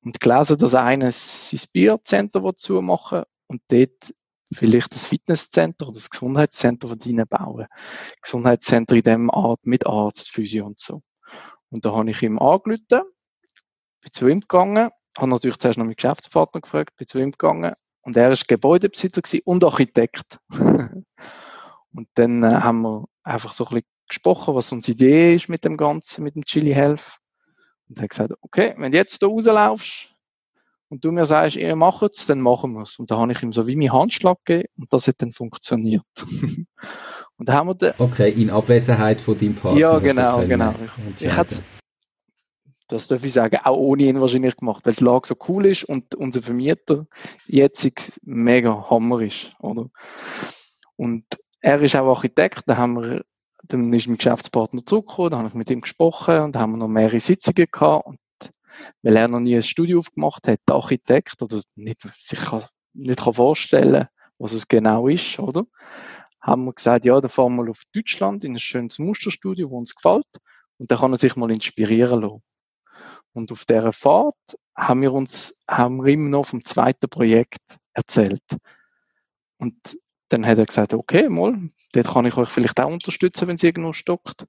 Und 0.00 0.20
gelesen, 0.20 0.58
dass 0.58 0.74
einer 0.74 1.10
sein 1.12 1.60
Biercenter 1.72 2.56
zumachen 2.56 3.24
und 3.46 3.62
dort 3.68 4.14
vielleicht 4.52 4.94
das 4.94 5.06
Fitnesscenter 5.06 5.86
oder 5.86 5.94
das 5.94 6.10
Gesundheitscenter 6.10 6.88
von 6.88 6.98
ihnen 7.04 7.26
bauen. 7.26 7.66
Gesundheitscenter 8.22 8.96
in 8.96 9.02
dem 9.02 9.30
Art 9.30 9.60
mit 9.64 9.86
Arzt, 9.86 10.30
Physio 10.30 10.66
und 10.66 10.78
so. 10.78 11.02
Und 11.70 11.84
da 11.84 11.92
habe 11.92 12.10
ich 12.10 12.22
ihm 12.22 12.38
angerufen, 12.38 13.02
bin 14.00 14.12
zu 14.12 14.28
ihm 14.28 14.40
gegangen, 14.40 14.90
habe 15.18 15.30
natürlich 15.30 15.58
zuerst 15.58 15.78
noch 15.78 15.84
meinen 15.84 15.96
Geschäftspartner 15.96 16.60
gefragt, 16.60 16.96
bin 16.96 17.06
zu 17.06 17.18
ihm 17.18 17.32
gegangen 17.32 17.74
und 18.04 18.16
er 18.16 18.30
ist 18.30 18.46
Gebäudebesitzer 18.46 19.38
und 19.44 19.64
Architekt. 19.64 20.38
und 20.50 22.08
dann 22.14 22.42
äh, 22.42 22.50
haben 22.50 22.82
wir 22.82 23.04
einfach 23.22 23.52
so 23.52 23.64
ein 23.66 23.70
bisschen 23.70 23.88
gesprochen, 24.08 24.54
was 24.54 24.70
unsere 24.72 24.92
Idee 24.92 25.34
ist 25.34 25.48
mit 25.48 25.64
dem 25.64 25.76
Ganzen, 25.76 26.24
mit 26.24 26.34
dem 26.34 26.44
Chili 26.44 26.72
Health. 26.72 27.18
Und 27.88 27.98
er 27.98 28.04
hat 28.04 28.10
gesagt, 28.10 28.34
okay, 28.42 28.74
wenn 28.76 28.92
du 28.92 28.98
jetzt 28.98 29.18
hier 29.18 29.28
rauslaufst 29.28 30.08
und 30.88 31.04
du 31.04 31.12
mir 31.12 31.24
sagst, 31.24 31.56
ihr 31.56 31.76
macht 31.76 32.14
es, 32.14 32.26
dann 32.26 32.40
machen 32.40 32.72
wir 32.74 32.82
es. 32.82 32.98
Und 32.98 33.10
da 33.10 33.16
habe 33.16 33.32
ich 33.32 33.42
ihm 33.42 33.52
so 33.52 33.66
wie 33.66 33.76
meinen 33.76 33.92
Handschlag 33.92 34.38
gegeben 34.44 34.68
und 34.78 34.92
das 34.92 35.08
hat 35.08 35.16
dann 35.18 35.32
funktioniert. 35.32 36.04
und 37.36 37.48
da 37.48 37.54
haben 37.54 37.68
wir 37.68 37.74
den, 37.74 37.94
Okay, 37.98 38.30
in 38.30 38.50
Abwesenheit 38.50 39.20
von 39.20 39.38
deinem 39.38 39.54
Partner. 39.54 39.80
Ja, 39.80 39.98
genau, 39.98 40.46
genau. 40.46 40.74
Ich, 41.16 41.24
ich 41.24 41.36
hätte 41.36 41.56
das 42.88 43.08
darf 43.08 43.24
ich 43.24 43.32
sagen, 43.32 43.60
auch 43.64 43.76
ohne 43.76 44.04
ihn 44.04 44.20
wahrscheinlich 44.20 44.56
gemacht, 44.56 44.84
weil 44.84 44.94
die 44.94 45.04
Lage 45.04 45.26
so 45.28 45.36
cool 45.48 45.66
ist 45.66 45.84
und 45.84 46.14
unser 46.14 46.42
Vermieter 46.42 47.06
jetzt 47.46 48.20
mega 48.22 48.90
Hammer 48.90 49.20
ist, 49.20 49.52
oder? 49.60 49.90
Und 50.96 51.24
er 51.60 51.80
ist 51.80 51.96
auch 51.96 52.08
Architekt, 52.08 52.64
da 52.66 52.76
haben 52.76 53.00
wir 53.00 53.24
dann 53.66 53.92
ist 53.92 54.06
mein 54.06 54.18
Geschäftspartner 54.18 54.84
zurückgekommen, 54.84 55.30
dann 55.30 55.38
habe 55.40 55.48
ich 55.48 55.54
mit 55.54 55.70
ihm 55.70 55.80
gesprochen 55.80 56.40
und 56.40 56.56
haben 56.56 56.72
wir 56.72 56.78
noch 56.78 56.88
mehrere 56.88 57.20
Sitzungen 57.20 57.66
gehabt. 57.70 58.06
Und 58.06 58.18
weil 59.02 59.16
er 59.16 59.28
noch 59.28 59.40
nie 59.40 59.56
ein 59.56 59.62
Studio 59.62 60.00
aufgemacht 60.00 60.46
hat, 60.48 60.60
der 60.68 60.76
Architekt, 60.76 61.40
oder 61.40 61.62
nicht, 61.74 62.00
sich 62.18 62.40
kann, 62.40 62.64
nicht 62.92 63.20
kann 63.20 63.32
vorstellen 63.32 64.08
was 64.36 64.52
es 64.52 64.66
genau 64.66 65.06
ist, 65.06 65.38
oder? 65.38 65.64
Haben 66.40 66.64
wir 66.64 66.74
gesagt, 66.74 67.04
ja, 67.04 67.20
dann 67.20 67.30
fahren 67.30 67.54
wir 67.54 67.70
auf 67.70 67.82
Deutschland 67.94 68.44
in 68.44 68.52
ein 68.52 68.58
schönes 68.58 68.98
Musterstudio, 68.98 69.70
wo 69.70 69.78
uns 69.78 69.94
gefällt. 69.94 70.26
Und 70.76 70.90
dann 70.90 70.98
kann 70.98 71.12
er 71.12 71.18
sich 71.18 71.36
mal 71.36 71.52
inspirieren 71.52 72.20
lassen. 72.20 72.42
Und 73.34 73.52
auf 73.52 73.64
dieser 73.64 73.92
Fahrt 73.92 74.36
haben 74.76 75.02
wir 75.02 75.12
uns, 75.12 75.60
haben 75.68 76.04
wir 76.04 76.12
immer 76.12 76.30
noch 76.30 76.46
vom 76.46 76.64
zweiten 76.64 77.08
Projekt 77.08 77.78
erzählt. 77.92 78.42
Und 79.58 79.76
dann 80.28 80.46
hat 80.46 80.58
er 80.58 80.66
gesagt, 80.66 80.94
okay, 80.94 81.28
mal, 81.28 81.68
dort 81.92 82.06
kann 82.08 82.26
ich 82.26 82.36
euch 82.36 82.48
vielleicht 82.48 82.80
auch 82.80 82.90
unterstützen, 82.90 83.48
wenn 83.48 83.56
es 83.56 83.62
irgendwo 83.62 83.92
stockt. 83.92 84.46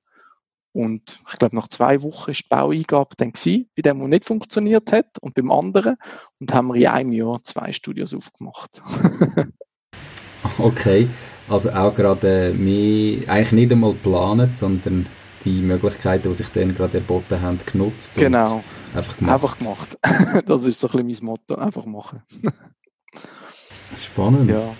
Und 0.71 1.19
ich 1.31 1.39
glaube, 1.39 1.55
nach 1.55 1.69
zwei 1.69 2.01
Wochen 2.01 2.31
ist 2.31 2.43
die 2.43 2.49
Baueingabe 2.49 3.15
dann 3.15 3.31
gewesen, 3.31 3.69
bei 3.75 3.81
dem, 3.81 4.01
was 4.01 4.09
nicht 4.09 4.25
funktioniert 4.25 4.91
hat, 4.91 5.17
und 5.21 5.33
beim 5.33 5.51
anderen. 5.51 5.95
Und 6.39 6.53
haben 6.53 6.67
wir 6.67 6.75
in 6.75 6.87
einem 6.87 7.11
Jahr 7.13 7.41
zwei 7.43 7.71
Studios 7.71 8.13
aufgemacht. 8.13 8.81
okay, 10.57 11.07
also 11.47 11.71
auch 11.71 11.95
gerade 11.95 12.53
mehr, 12.53 13.29
eigentlich 13.29 13.51
nicht 13.53 13.71
einmal 13.71 13.93
geplant, 13.93 14.57
sondern 14.57 15.05
die 15.45 15.61
Möglichkeiten, 15.61 16.27
die 16.27 16.35
sich 16.35 16.49
dann 16.49 16.75
gerade 16.75 16.97
erboten 16.97 17.41
haben, 17.41 17.59
genutzt 17.71 18.13
genau. 18.15 18.63
einfach 18.93 19.17
gemacht. 19.17 19.33
Einfach 19.33 19.57
gemacht. 19.59 19.97
das 20.47 20.65
ist 20.65 20.79
so 20.79 20.89
ein 20.89 21.05
bisschen 21.05 21.25
mein 21.27 21.37
Motto, 21.47 21.55
einfach 21.55 21.85
machen. 21.85 22.21
Spannend. 24.01 24.49
Ja. 24.49 24.75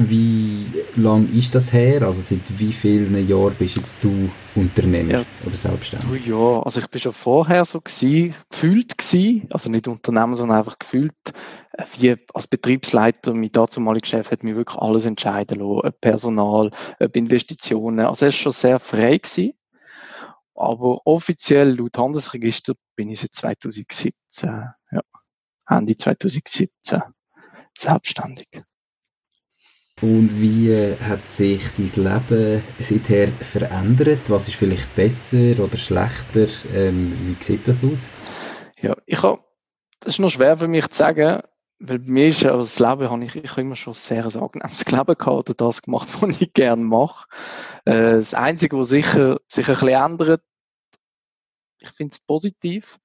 Wie 0.00 0.64
lang 0.94 1.28
ist 1.34 1.56
das 1.56 1.72
her? 1.72 2.02
Also 2.02 2.22
seit 2.22 2.56
wie 2.56 2.72
vielen 2.72 3.26
Jahren 3.26 3.54
bist 3.58 3.76
jetzt 3.76 3.96
du 4.00 4.30
Unternehmer 4.54 5.12
ja, 5.12 5.24
oder 5.44 5.56
selbstständig? 5.56 6.24
Ja, 6.24 6.62
also 6.62 6.78
ich 6.78 6.86
bin 6.86 7.00
schon 7.00 7.12
vorher 7.12 7.64
so 7.64 7.80
gewesen, 7.80 8.32
gefühlt 8.48 8.96
gewesen, 8.96 9.48
also 9.50 9.68
nicht 9.68 9.88
Unternehmer, 9.88 10.36
sondern 10.36 10.58
einfach 10.58 10.78
gefühlt, 10.78 11.16
äh, 11.72 11.84
wie 11.98 12.16
als 12.32 12.46
Betriebsleiter, 12.46 13.34
mein 13.34 13.50
dazumaliger 13.50 14.06
Chef 14.06 14.30
hat 14.30 14.44
mir 14.44 14.54
wirklich 14.54 14.78
alles 14.78 15.04
entscheiden 15.04 15.58
lassen, 15.58 15.88
ob 15.88 16.00
Personal, 16.00 16.70
ob 17.00 17.16
Investitionen, 17.16 18.06
also 18.06 18.26
er 18.26 18.28
ist 18.28 18.36
schon 18.36 18.52
sehr 18.52 18.78
frei 18.78 19.18
gewesen. 19.18 19.52
Aber 20.54 21.00
offiziell 21.06 21.76
laut 21.76 21.98
Handelsregister 21.98 22.74
bin 22.94 23.10
ich 23.10 23.18
seit 23.18 23.34
2017, 23.34 24.64
ja, 24.92 25.00
Ende 25.68 25.96
2017 25.96 27.00
selbstständig. 27.76 28.48
Und 30.00 30.40
wie 30.40 30.72
hat 31.00 31.26
sich 31.26 31.62
dein 31.76 32.04
Leben 32.04 32.62
seither 32.78 33.28
verändert? 33.28 34.30
Was 34.30 34.46
ist 34.46 34.54
vielleicht 34.54 34.94
besser 34.94 35.62
oder 35.62 35.76
schlechter? 35.76 36.46
Ähm, 36.72 37.12
wie 37.26 37.42
sieht 37.42 37.66
das 37.66 37.84
aus? 37.84 38.06
Ja, 38.80 38.96
ich 39.06 39.22
habe, 39.22 39.42
das 39.98 40.14
ist 40.14 40.18
noch 40.20 40.30
schwer 40.30 40.56
für 40.56 40.68
mich 40.68 40.86
zu 40.88 40.98
sagen, 40.98 41.42
weil 41.80 41.98
bei 41.98 42.10
mir 42.10 42.28
ist 42.28 42.42
ja 42.42 42.56
das 42.56 42.78
Leben, 42.78 43.10
habe 43.10 43.24
ich, 43.24 43.34
ich 43.34 43.50
habe 43.50 43.62
immer 43.62 43.76
schon 43.76 43.94
sehr 43.94 44.24
ein 44.24 44.36
angenehmes 44.36 44.84
Leben 44.90 45.14
gehabt 45.14 45.26
oder 45.26 45.54
das 45.54 45.82
gemacht, 45.82 46.08
was 46.20 46.40
ich 46.40 46.52
gerne 46.52 46.82
mache. 46.82 47.26
Äh, 47.84 48.18
das 48.18 48.34
Einzige, 48.34 48.78
was 48.78 48.88
sicher, 48.88 49.40
sich 49.48 49.66
ein 49.68 49.74
bisschen 49.74 49.88
ändert, 49.88 50.42
ich 51.80 51.90
finde 51.90 52.12
es 52.12 52.20
positiv, 52.20 52.98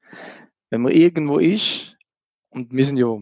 wenn 0.69 0.81
man 0.81 0.91
irgendwo 0.91 1.39
ist, 1.39 1.95
und 2.50 2.71
wir 2.71 2.85
sind 2.85 2.97
ja 2.97 3.19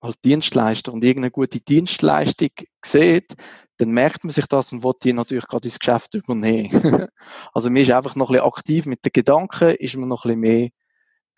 als 0.00 0.20
Dienstleister 0.22 0.92
und 0.92 1.04
irgendeine 1.04 1.30
gute 1.30 1.60
Dienstleistung 1.60 2.50
sieht, 2.84 3.34
dann 3.78 3.90
merkt 3.90 4.24
man 4.24 4.30
sich 4.30 4.46
das 4.46 4.72
und 4.72 4.84
will 4.84 4.92
die 5.02 5.12
natürlich 5.12 5.46
gerade 5.46 5.66
ins 5.66 5.78
Geschäft 5.78 6.14
übernehmen. 6.14 6.70
also 7.54 7.70
man 7.70 7.82
ist 7.82 7.90
einfach 7.90 8.14
noch 8.16 8.28
ein 8.28 8.34
bisschen 8.34 8.46
aktiv 8.46 8.86
mit 8.86 9.04
den 9.04 9.12
Gedanken, 9.12 9.70
ist 9.76 9.96
man 9.96 10.08
noch 10.08 10.24
ein 10.24 10.40
bisschen 10.40 10.40
mehr 10.40 10.68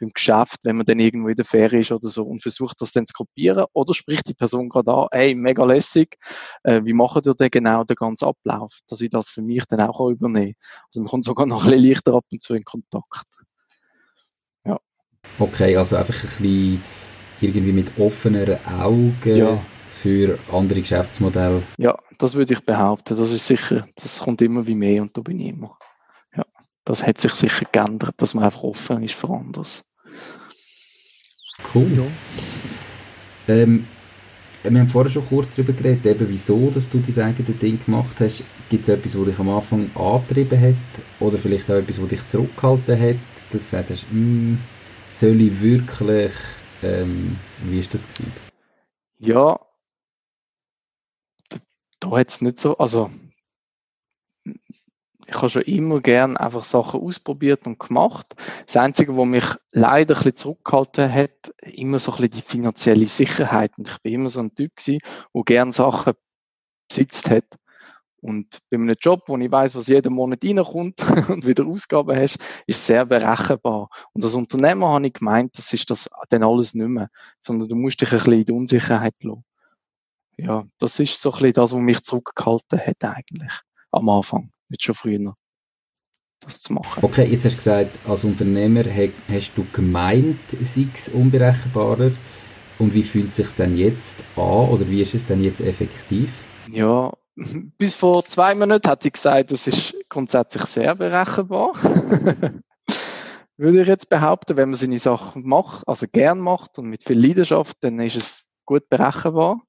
beim 0.00 0.10
Geschäft, 0.12 0.58
wenn 0.64 0.76
man 0.76 0.86
dann 0.86 0.98
irgendwo 0.98 1.28
in 1.28 1.36
der 1.36 1.44
Ferie 1.44 1.80
ist 1.80 1.92
oder 1.92 2.08
so 2.08 2.24
und 2.24 2.42
versucht 2.42 2.80
das 2.80 2.90
dann 2.90 3.06
zu 3.06 3.12
kopieren 3.14 3.66
oder 3.72 3.94
spricht 3.94 4.26
die 4.26 4.34
Person 4.34 4.68
gerade 4.68 4.92
an, 4.92 5.06
hey, 5.12 5.34
mega 5.34 5.64
lässig, 5.64 6.16
äh, 6.64 6.80
wie 6.84 6.92
machen 6.92 7.22
ihr 7.24 7.34
denn 7.34 7.50
genau 7.50 7.84
den 7.84 7.94
ganzen 7.94 8.24
Ablauf, 8.24 8.80
dass 8.88 9.00
ich 9.00 9.10
das 9.10 9.28
für 9.28 9.42
mich 9.42 9.64
dann 9.66 9.80
auch 9.80 10.10
übernehmen 10.10 10.54
kann. 10.54 10.82
Also 10.88 11.00
man 11.00 11.10
kommt 11.10 11.24
sogar 11.24 11.46
noch 11.46 11.64
ein 11.64 11.70
bisschen 11.70 11.90
leichter 11.90 12.14
ab 12.14 12.24
und 12.30 12.42
zu 12.42 12.54
in 12.54 12.64
Kontakt. 12.64 13.26
Ja. 14.64 14.80
Okay, 15.38 15.76
also 15.76 15.96
einfach 15.96 16.14
ein 16.14 16.20
bisschen 16.20 16.82
irgendwie 17.42 17.72
mit 17.72 17.98
offeneren 17.98 18.58
Augen 18.66 19.36
ja. 19.36 19.58
für 19.90 20.38
andere 20.52 20.80
Geschäftsmodelle. 20.80 21.62
Ja, 21.78 21.98
das 22.18 22.34
würde 22.34 22.54
ich 22.54 22.60
behaupten. 22.60 23.16
Das 23.16 23.32
ist 23.32 23.46
sicher, 23.46 23.86
das 23.96 24.20
kommt 24.20 24.42
immer 24.42 24.66
wie 24.66 24.74
mehr 24.74 25.02
und 25.02 25.16
da 25.16 25.20
bin 25.20 25.40
ich 25.40 25.48
immer. 25.48 25.76
Ja, 26.36 26.44
das 26.84 27.06
hat 27.06 27.20
sich 27.20 27.32
sicher 27.32 27.66
geändert, 27.70 28.14
dass 28.18 28.34
man 28.34 28.44
einfach 28.44 28.62
offen 28.62 29.02
ist 29.02 29.14
für 29.14 29.28
anderes. 29.28 29.84
Cool. 31.74 31.90
Ja. 33.48 33.54
Ähm, 33.54 33.86
wir 34.62 34.78
haben 34.78 34.88
vorher 34.88 35.10
schon 35.10 35.26
kurz 35.26 35.56
darüber 35.56 35.72
geredet, 35.72 36.06
eben 36.06 36.28
wieso 36.28 36.70
dass 36.70 36.88
du 36.88 36.98
dein 36.98 37.24
eigenes 37.26 37.58
Ding 37.58 37.84
gemacht 37.84 38.16
hast. 38.20 38.44
Gibt 38.70 38.84
es 38.84 38.88
etwas, 38.88 39.18
was 39.18 39.26
dich 39.26 39.38
am 39.38 39.50
Anfang 39.50 39.90
angetrieben 39.94 40.60
hat 40.60 41.02
oder 41.18 41.36
vielleicht 41.36 41.68
auch 41.70 41.74
etwas, 41.74 42.00
was 42.00 42.08
dich 42.08 42.26
zurückgehalten 42.26 43.00
hat, 43.00 43.16
dass 43.34 43.48
du 43.50 43.58
gesagt 43.58 43.90
hast, 43.90 44.06
mm, 44.12 44.54
soll 45.10 45.40
ich 45.40 45.60
wirklich 45.60 46.32
ähm, 46.82 47.38
wie 47.64 47.80
ist 47.80 47.94
das 47.94 48.06
gewesen? 48.06 48.32
Ja, 49.18 49.60
da, 52.00 52.10
hat 52.10 52.28
es 52.28 52.40
nicht 52.40 52.58
so, 52.58 52.76
also 52.78 53.10
ich 55.26 55.34
habe 55.34 55.48
schon 55.48 55.62
immer 55.62 56.00
gern 56.00 56.36
einfach 56.36 56.64
Sachen 56.64 57.00
ausprobiert 57.00 57.66
und 57.66 57.78
gemacht. 57.78 58.34
Das 58.66 58.76
Einzige, 58.76 59.16
was 59.16 59.26
mich 59.26 59.44
leider 59.70 60.14
ein 60.14 60.18
bisschen 60.18 60.36
zurückgehalten 60.36 61.12
hat, 61.12 61.54
immer 61.62 61.98
so 61.98 62.12
ein 62.12 62.16
bisschen 62.16 62.32
die 62.32 62.42
finanzielle 62.42 63.06
Sicherheit. 63.06 63.78
Und 63.78 63.88
ich 63.88 63.98
bin 64.02 64.14
immer 64.14 64.28
so 64.28 64.40
ein 64.40 64.54
Typ 64.54 64.76
gewesen, 64.76 65.00
der 65.34 65.42
gern 65.44 65.72
Sachen 65.72 66.14
besitzt 66.88 67.30
hat. 67.30 67.44
Und 68.22 68.60
bei 68.70 68.76
einem 68.76 68.94
Job, 69.00 69.24
wo 69.26 69.36
ich 69.36 69.50
weiß, 69.50 69.74
was 69.74 69.88
jeden 69.88 70.14
Monat 70.14 70.44
reinkommt 70.44 71.00
und 71.28 71.44
wieder 71.44 71.66
Ausgaben 71.66 72.16
hast, 72.16 72.38
ist 72.68 72.86
sehr 72.86 73.04
berechenbar. 73.04 73.88
Und 74.12 74.22
als 74.22 74.34
Unternehmer 74.34 74.90
habe 74.90 75.08
ich 75.08 75.14
gemeint, 75.14 75.58
das 75.58 75.72
ist 75.72 75.90
das 75.90 76.08
dann 76.30 76.44
alles 76.44 76.72
nicht 76.72 76.86
mehr, 76.86 77.10
sondern 77.40 77.68
du 77.68 77.74
musst 77.74 78.00
dich 78.00 78.12
ein 78.12 78.18
bisschen 78.18 78.32
in 78.32 78.44
die 78.44 78.52
Unsicherheit 78.52 79.14
lassen. 79.22 79.44
Ja, 80.36 80.64
das 80.78 81.00
ist 81.00 81.20
so 81.20 81.30
ein 81.30 81.38
bisschen 81.38 81.52
das, 81.54 81.72
was 81.72 81.80
mich 81.80 82.02
zurückgehalten 82.02 82.78
hat 82.78 83.04
eigentlich 83.04 83.52
am 83.90 84.08
Anfang, 84.08 84.52
nicht 84.68 84.84
schon 84.84 84.94
früher, 84.94 85.34
das 86.40 86.62
zu 86.62 86.74
machen. 86.74 87.04
Okay, 87.04 87.24
jetzt 87.24 87.44
hast 87.44 87.54
du 87.54 87.58
gesagt, 87.58 87.98
als 88.06 88.22
Unternehmer 88.22 88.84
hast 89.28 89.52
du 89.56 89.66
gemeint, 89.72 90.38
sei 90.60 90.86
es 90.94 91.08
unberechenbarer. 91.08 92.12
Und 92.78 92.94
wie 92.94 93.02
fühlt 93.02 93.30
es 93.30 93.36
sich 93.36 93.50
denn 93.50 93.76
jetzt 93.76 94.24
an 94.36 94.68
oder 94.68 94.88
wie 94.88 95.02
ist 95.02 95.14
es 95.14 95.26
denn 95.26 95.42
jetzt 95.42 95.60
effektiv? 95.60 96.42
Ja, 96.68 97.12
bis 97.78 97.94
vor 97.94 98.24
zwei 98.24 98.54
Monaten 98.54 98.88
hat 98.88 99.02
sie 99.02 99.10
gesagt, 99.10 99.52
das 99.52 99.66
ist 99.66 99.94
grundsätzlich 100.08 100.64
sehr 100.64 100.94
berechenbar. 100.94 101.74
würde 103.56 103.82
ich 103.82 103.88
jetzt 103.88 104.08
behaupten, 104.08 104.56
wenn 104.56 104.70
man 104.70 104.76
seine 104.76 104.98
Sachen 104.98 105.46
macht, 105.46 105.86
also 105.86 106.06
gern 106.10 106.40
macht 106.40 106.78
und 106.78 106.86
mit 106.86 107.04
viel 107.04 107.18
Leidenschaft, 107.18 107.76
dann 107.80 108.00
ist 108.00 108.16
es 108.16 108.44
gut 108.64 108.88
berechenbar. 108.88 109.62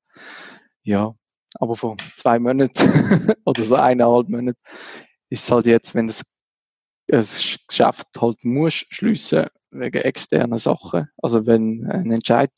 Ja, 0.83 1.15
aber 1.55 1.75
vor 1.75 1.97
zwei 2.15 2.39
Monaten 2.39 3.35
oder 3.45 3.63
so 3.63 3.75
eineinhalb 3.75 4.29
Monaten 4.29 4.59
ist 5.29 5.43
es 5.43 5.51
halt 5.51 5.67
jetzt, 5.67 5.95
wenn 5.95 6.07
das, 6.07 6.23
das 7.07 7.57
Geschäft 7.67 8.07
halt 8.19 8.43
muss 8.43 8.73
schliessen 8.73 9.47
wegen 9.71 10.01
externer 10.01 10.57
Sachen, 10.57 11.09
also 11.21 11.45
wenn 11.45 11.89
ein 11.89 12.11
Entscheid 12.11 12.51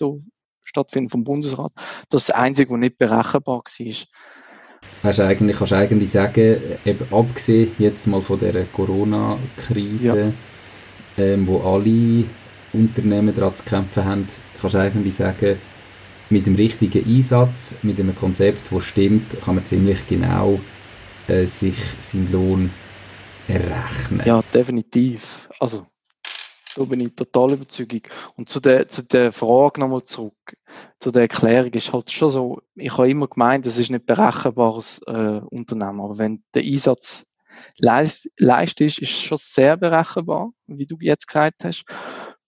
stattfindet 0.64 1.12
vom 1.12 1.24
Bundesrat, 1.24 1.74
das 2.10 2.24
ist 2.24 2.30
das 2.30 2.36
Einzige, 2.36 2.72
was 2.72 2.80
nicht 2.80 2.98
berechenbar 2.98 3.58
war. 3.58 3.64
Hast 5.04 5.20
eigentlich, 5.20 5.58
kannst 5.58 5.72
du 5.72 5.76
eigentlich 5.76 6.10
sagen, 6.10 6.58
eben 6.84 7.06
abgesehen 7.12 7.72
jetzt 7.78 8.08
mal 8.08 8.22
von 8.22 8.40
der 8.40 8.66
Corona-Krise, 8.66 10.34
ja. 11.18 11.24
ähm, 11.24 11.46
wo 11.48 11.60
alle 11.60 12.26
Unternehmen 12.74 13.34
daran 13.36 13.56
zu 13.56 13.64
kämpfen 13.64 14.04
haben, 14.04 14.28
kannst 14.60 14.74
du 14.74 14.80
eigentlich 14.80 15.16
sagen, 15.16 15.58
mit 16.30 16.48
dem 16.48 16.56
richtigen 16.56 17.06
Einsatz, 17.06 17.76
mit 17.84 18.00
einem 18.00 18.16
Konzept, 18.16 18.72
das 18.72 18.84
stimmt, 18.84 19.40
kann 19.44 19.56
man 19.56 19.66
ziemlich 19.66 20.08
genau 20.08 20.60
äh, 21.28 21.46
sich 21.46 21.76
seinen 22.00 22.32
Lohn 22.32 22.72
errechnen. 23.48 24.22
Ja, 24.26 24.44
definitiv. 24.54 25.48
Also, 25.60 25.86
da 26.76 26.84
bin 26.84 27.00
ich 27.00 27.16
total 27.16 27.54
überzeugt. 27.54 28.10
Und 28.36 28.50
zu 28.50 28.60
der, 28.60 28.88
zu 28.90 29.04
der 29.04 29.32
Frage 29.32 29.80
nochmal 29.80 30.04
zurück, 30.04 30.58
zu 31.00 31.12
der 31.12 31.24
Erklärung 31.24 31.72
ist 31.72 31.94
halt 31.94 32.12
schon 32.12 32.30
so, 32.30 32.62
ich 32.76 32.98
habe 32.98 33.10
immer 33.10 33.28
gemeint, 33.28 33.66
es 33.66 33.78
ist 33.78 33.90
nicht 33.90 34.06
berechenbares 34.06 35.02
äh, 35.08 35.42
Unternehmen, 35.50 36.02
aber 36.02 36.18
wenn 36.18 36.44
der 36.54 36.64
Einsatz 36.64 37.26
leist, 37.78 38.30
ist, 38.82 39.00
ist 39.00 39.12
es 39.12 39.22
schon 39.22 39.38
sehr 39.40 39.78
berechenbar, 39.78 40.52
wie 40.68 40.86
du 40.86 40.98
jetzt 41.00 41.28
gesagt 41.28 41.64
hast. 41.64 41.86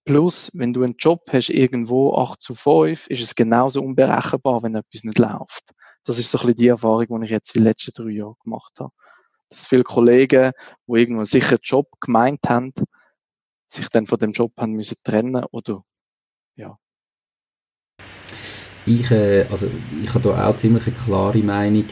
Plus, 0.04 0.52
wenn 0.54 0.74
du 0.74 0.84
einen 0.84 0.96
Job 0.98 1.22
hast 1.32 1.50
irgendwo 1.50 2.16
8 2.16 2.42
zu 2.42 2.56
5, 2.56 3.08
ist 3.08 3.22
es 3.22 3.36
genauso 3.36 3.82
unberechenbar, 3.82 4.64
wenn 4.64 4.76
etwas 4.76 5.04
nicht 5.04 5.20
läuft. 5.20 5.64
Das 6.06 6.20
ist 6.20 6.32
so 6.32 6.38
ein 6.40 6.48
bisschen 6.48 6.58
die 6.58 6.68
Erfahrung, 6.68 7.20
die 7.22 7.26
ich 7.26 7.32
jetzt 7.32 7.56
die 7.56 7.60
letzten 7.60 7.92
drei 7.94 8.12
Jahre 8.12 8.36
gemacht 8.44 8.74
habe. 8.80 8.92
Dass 9.50 9.68
viele 9.68 9.84
Kollegen, 9.84 10.52
die 10.88 11.00
irgendwo 11.00 11.20
einen 11.20 11.26
sicheren 11.26 11.60
Job 11.62 11.88
gemeint 12.00 12.40
haben, 12.48 12.74
sich 13.68 13.90
dann 13.90 14.08
von 14.08 14.18
dem 14.20 14.32
Job 14.32 14.54
haben 14.58 14.74
müssen 14.74 14.98
trennen 15.04 15.44
oder 15.52 15.84
ja. 16.56 16.78
Ich, 18.86 19.12
äh, 19.12 19.46
also 19.52 19.68
ich 20.02 20.14
habe 20.14 20.30
da 20.30 20.50
auch 20.50 20.56
ziemlich 20.56 20.88
eine 20.88 20.96
klare 20.96 21.40
Meinung, 21.40 21.86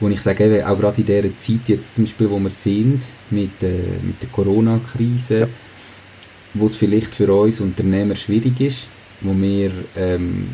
wo 0.00 0.08
ich 0.08 0.20
sage, 0.20 0.64
auch 0.66 0.78
gerade 0.78 1.00
in 1.00 1.06
dieser 1.06 1.36
Zeit 1.36 1.68
jetzt 1.68 1.94
zum 1.94 2.04
Beispiel, 2.04 2.30
wo 2.30 2.38
wir 2.38 2.50
sind, 2.50 3.12
mit, 3.30 3.62
äh, 3.62 3.98
mit 4.02 4.22
der 4.22 4.28
Corona-Krise, 4.30 5.40
ja 5.40 5.48
wo 6.54 6.66
es 6.66 6.76
vielleicht 6.76 7.14
für 7.14 7.32
uns 7.32 7.60
Unternehmer 7.60 8.16
schwierig 8.16 8.60
ist, 8.60 8.88
wo 9.20 9.34
wir 9.34 9.70
ähm, 9.96 10.48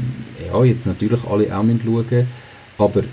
ja, 0.46 0.64
jetzt 0.64 0.86
natürlich 0.86 1.22
alle 1.24 1.46
auch 1.46 1.62
schauen 1.62 1.80
müssen, 1.84 2.28
aber 2.78 3.04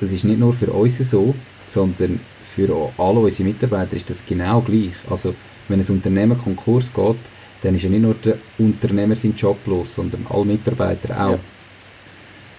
das 0.00 0.12
ist 0.12 0.24
nicht 0.24 0.40
nur 0.40 0.52
für 0.52 0.72
uns 0.72 0.98
so, 0.98 1.34
sondern 1.66 2.20
für 2.44 2.92
alle 2.98 3.20
unsere 3.20 3.48
Mitarbeiter 3.48 3.96
ist 3.96 4.10
das 4.10 4.24
genau 4.24 4.60
gleich. 4.60 4.94
Also 5.08 5.34
wenn 5.68 5.80
ein 5.80 5.86
Unternehmen 5.86 6.38
Konkurs 6.38 6.92
geht, 6.92 7.16
dann 7.62 7.74
ist 7.74 7.82
ja 7.82 7.90
nicht 7.90 8.02
nur 8.02 8.14
der 8.14 8.36
Unternehmer 8.58 9.16
sein 9.16 9.34
Job 9.34 9.58
los, 9.66 9.94
sondern 9.94 10.26
alle 10.28 10.44
Mitarbeiter 10.44 11.14
auch. 11.14 11.30
Ja. 11.32 11.38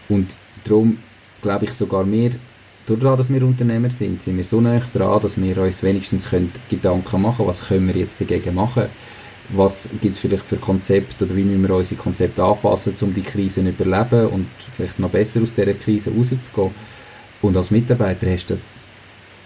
Und 0.10 0.36
darum 0.64 0.98
glaube 1.42 1.66
ich 1.66 1.74
sogar 1.74 2.10
wir, 2.12 2.32
dadurch, 2.86 3.18
dass 3.18 3.32
wir 3.32 3.44
Unternehmer 3.44 3.90
sind, 3.90 4.22
sind 4.22 4.38
wir 4.38 4.44
so 4.44 4.62
nah 4.62 4.80
dran, 4.94 5.22
dass 5.22 5.42
wir 5.42 5.58
uns 5.58 5.84
wenigstens 5.84 6.28
Gedanken 6.70 7.22
machen 7.22 7.38
können, 7.38 7.50
was 7.50 7.68
können 7.68 7.88
wir 7.88 7.96
jetzt 7.96 8.20
dagegen 8.20 8.56
machen 8.56 8.86
was 9.50 9.90
gibt 10.02 10.16
es 10.16 10.20
vielleicht 10.20 10.46
für 10.46 10.58
Konzepte 10.58 11.26
oder 11.26 11.36
wie 11.36 11.44
müssen 11.44 11.68
wir 11.68 11.76
unsere 11.76 12.02
Konzepte 12.02 12.44
anpassen, 12.44 12.94
um 13.02 13.14
die 13.14 13.22
Krise 13.22 13.64
zu 13.64 13.70
überleben 13.70 14.28
und 14.28 14.48
vielleicht 14.76 15.00
noch 15.00 15.10
besser 15.10 15.42
aus 15.42 15.52
dieser 15.52 15.74
Krise 15.74 16.12
rauszugehen. 16.12 16.72
Und 17.42 17.56
als 17.56 17.72
Mitarbeiter 17.72 18.30
hast 18.32 18.50
du 18.50 18.54
das 18.54 18.80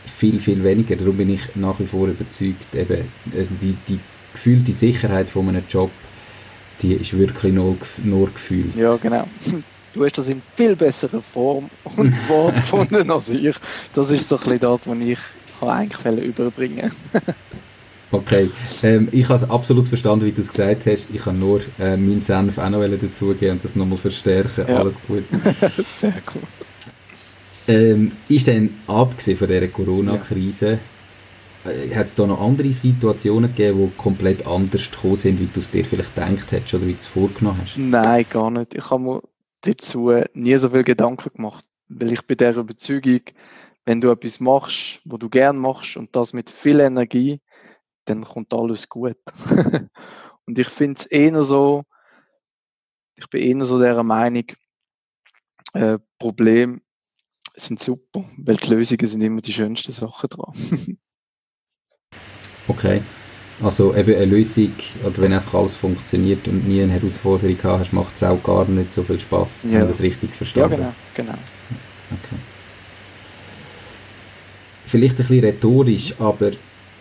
viel, 0.05 0.39
viel 0.39 0.63
weniger. 0.63 0.95
Darum 0.95 1.17
bin 1.17 1.29
ich 1.33 1.55
nach 1.55 1.79
wie 1.79 1.85
vor 1.85 2.07
überzeugt, 2.07 2.73
eben 2.73 3.01
äh, 3.33 3.45
die, 3.61 3.75
die 3.87 3.99
gefühlte 4.33 4.73
Sicherheit 4.73 5.29
von 5.29 5.49
einem 5.49 5.63
Job, 5.69 5.91
die 6.81 6.93
ist 6.93 7.17
wirklich 7.17 7.53
nur, 7.53 7.77
nur 8.03 8.31
gefühlt. 8.31 8.75
Ja, 8.75 8.95
genau. 8.97 9.27
Du 9.93 10.05
hast 10.05 10.17
das 10.17 10.29
in 10.29 10.41
viel 10.55 10.75
besserer 10.75 11.21
Form 11.21 11.69
und 11.97 12.13
Form 12.27 12.55
gefunden 12.55 13.09
als 13.11 13.29
ich. 13.29 13.55
Das 13.93 14.11
ist 14.11 14.29
so 14.29 14.35
ein 14.37 14.43
bisschen 14.43 14.59
das, 14.59 14.81
was 14.85 14.97
ich 14.99 15.19
eigentlich 15.61 16.25
überbringen. 16.25 16.91
Okay, 18.11 18.49
ähm, 18.81 19.07
ich 19.11 19.29
habe 19.29 19.47
absolut 19.51 19.85
verstanden, 19.85 20.25
wie 20.25 20.31
du 20.31 20.41
es 20.41 20.49
gesagt 20.49 20.87
hast. 20.87 21.07
Ich 21.13 21.21
kann 21.21 21.39
nur 21.39 21.61
äh, 21.79 21.95
meinen 21.95 22.23
Senf 22.23 22.57
auch 22.57 22.69
noch 22.69 22.83
dazugeben 22.87 23.51
und 23.57 23.63
das 23.63 23.75
nochmal 23.75 23.99
verstärken. 23.99 24.65
Ja. 24.67 24.77
Alles 24.77 24.99
gut. 25.07 25.23
Sehr 25.99 26.13
gut. 26.25 26.68
Ähm, 27.69 28.13
ist 28.27 28.47
denn, 28.47 28.79
abgesehen 28.87 29.37
von 29.37 29.47
dieser 29.47 29.67
Corona-Krise, 29.67 30.79
ja. 31.65 31.71
äh, 31.71 31.93
hat 31.93 32.07
es 32.07 32.15
da 32.15 32.25
noch 32.25 32.41
andere 32.41 32.71
Situationen 32.71 33.55
gegeben, 33.55 33.91
die 33.91 34.01
komplett 34.01 34.47
anders 34.47 34.89
gekommen 34.89 35.17
sind, 35.17 35.39
wie 35.39 35.45
du 35.45 35.59
es 35.59 35.69
dir 35.69 35.85
vielleicht 35.85 36.15
gedacht 36.15 36.51
hättest 36.51 36.73
oder 36.73 36.87
wie 36.87 36.93
du 36.93 36.99
es 36.99 37.05
vorgenommen 37.05 37.59
hast? 37.61 37.77
Nein, 37.77 38.25
gar 38.27 38.49
nicht. 38.49 38.73
Ich 38.73 38.89
habe 38.89 39.03
mir 39.03 39.21
dazu 39.61 40.11
nie 40.33 40.57
so 40.57 40.69
viel 40.69 40.83
Gedanken 40.83 41.29
gemacht, 41.31 41.63
weil 41.89 42.11
ich 42.11 42.23
bin 42.23 42.37
der 42.37 42.55
Überzeugung, 42.55 43.21
wenn 43.85 44.01
du 44.01 44.09
etwas 44.09 44.39
machst, 44.39 44.99
wo 45.05 45.17
du 45.17 45.29
gern 45.29 45.57
machst 45.57 45.95
und 45.95 46.15
das 46.15 46.33
mit 46.33 46.49
viel 46.49 46.79
Energie, 46.79 47.39
dann 48.05 48.23
kommt 48.23 48.51
alles 48.51 48.89
gut. 48.89 49.17
und 50.47 50.57
ich 50.57 50.69
finde 50.69 51.01
es 51.01 51.05
eher 51.05 51.43
so, 51.43 51.83
ich 53.15 53.29
bin 53.29 53.43
eher 53.43 53.63
so 53.63 53.77
der 53.77 54.01
Meinung, 54.01 54.45
äh, 55.73 55.99
Probleme 56.17 56.81
sind 57.59 57.81
super, 57.81 58.23
weil 58.37 58.57
die 58.57 58.69
Lösungen 58.69 59.05
sind 59.07 59.21
immer 59.21 59.41
die 59.41 59.53
schönsten 59.53 59.91
Sachen 59.91 60.29
dran. 60.29 60.53
okay. 62.67 63.01
Also 63.61 63.93
eben 63.93 64.15
eine 64.15 64.25
Lösung, 64.25 64.71
oder 65.05 65.21
wenn 65.21 65.33
einfach 65.33 65.59
alles 65.59 65.75
funktioniert 65.75 66.47
und 66.47 66.67
nie 66.67 66.81
eine 66.81 66.93
Herausforderung 66.93 67.57
hast, 67.63 67.91
macht 67.91 68.15
es 68.15 68.23
auch 68.23 68.41
gar 68.41 68.65
nicht 68.65 68.93
so 68.93 69.03
viel 69.03 69.19
Spaß, 69.19 69.65
ja. 69.65 69.81
wenn 69.81 69.87
das 69.87 70.01
richtig 70.01 70.33
verstanden 70.33 70.81
Ja, 70.81 70.93
genau, 71.13 71.31
genau. 71.31 71.37
Okay. 72.11 72.35
Vielleicht 74.85 75.15
ein 75.15 75.17
bisschen 75.17 75.43
rhetorisch, 75.43 76.13
aber 76.19 76.51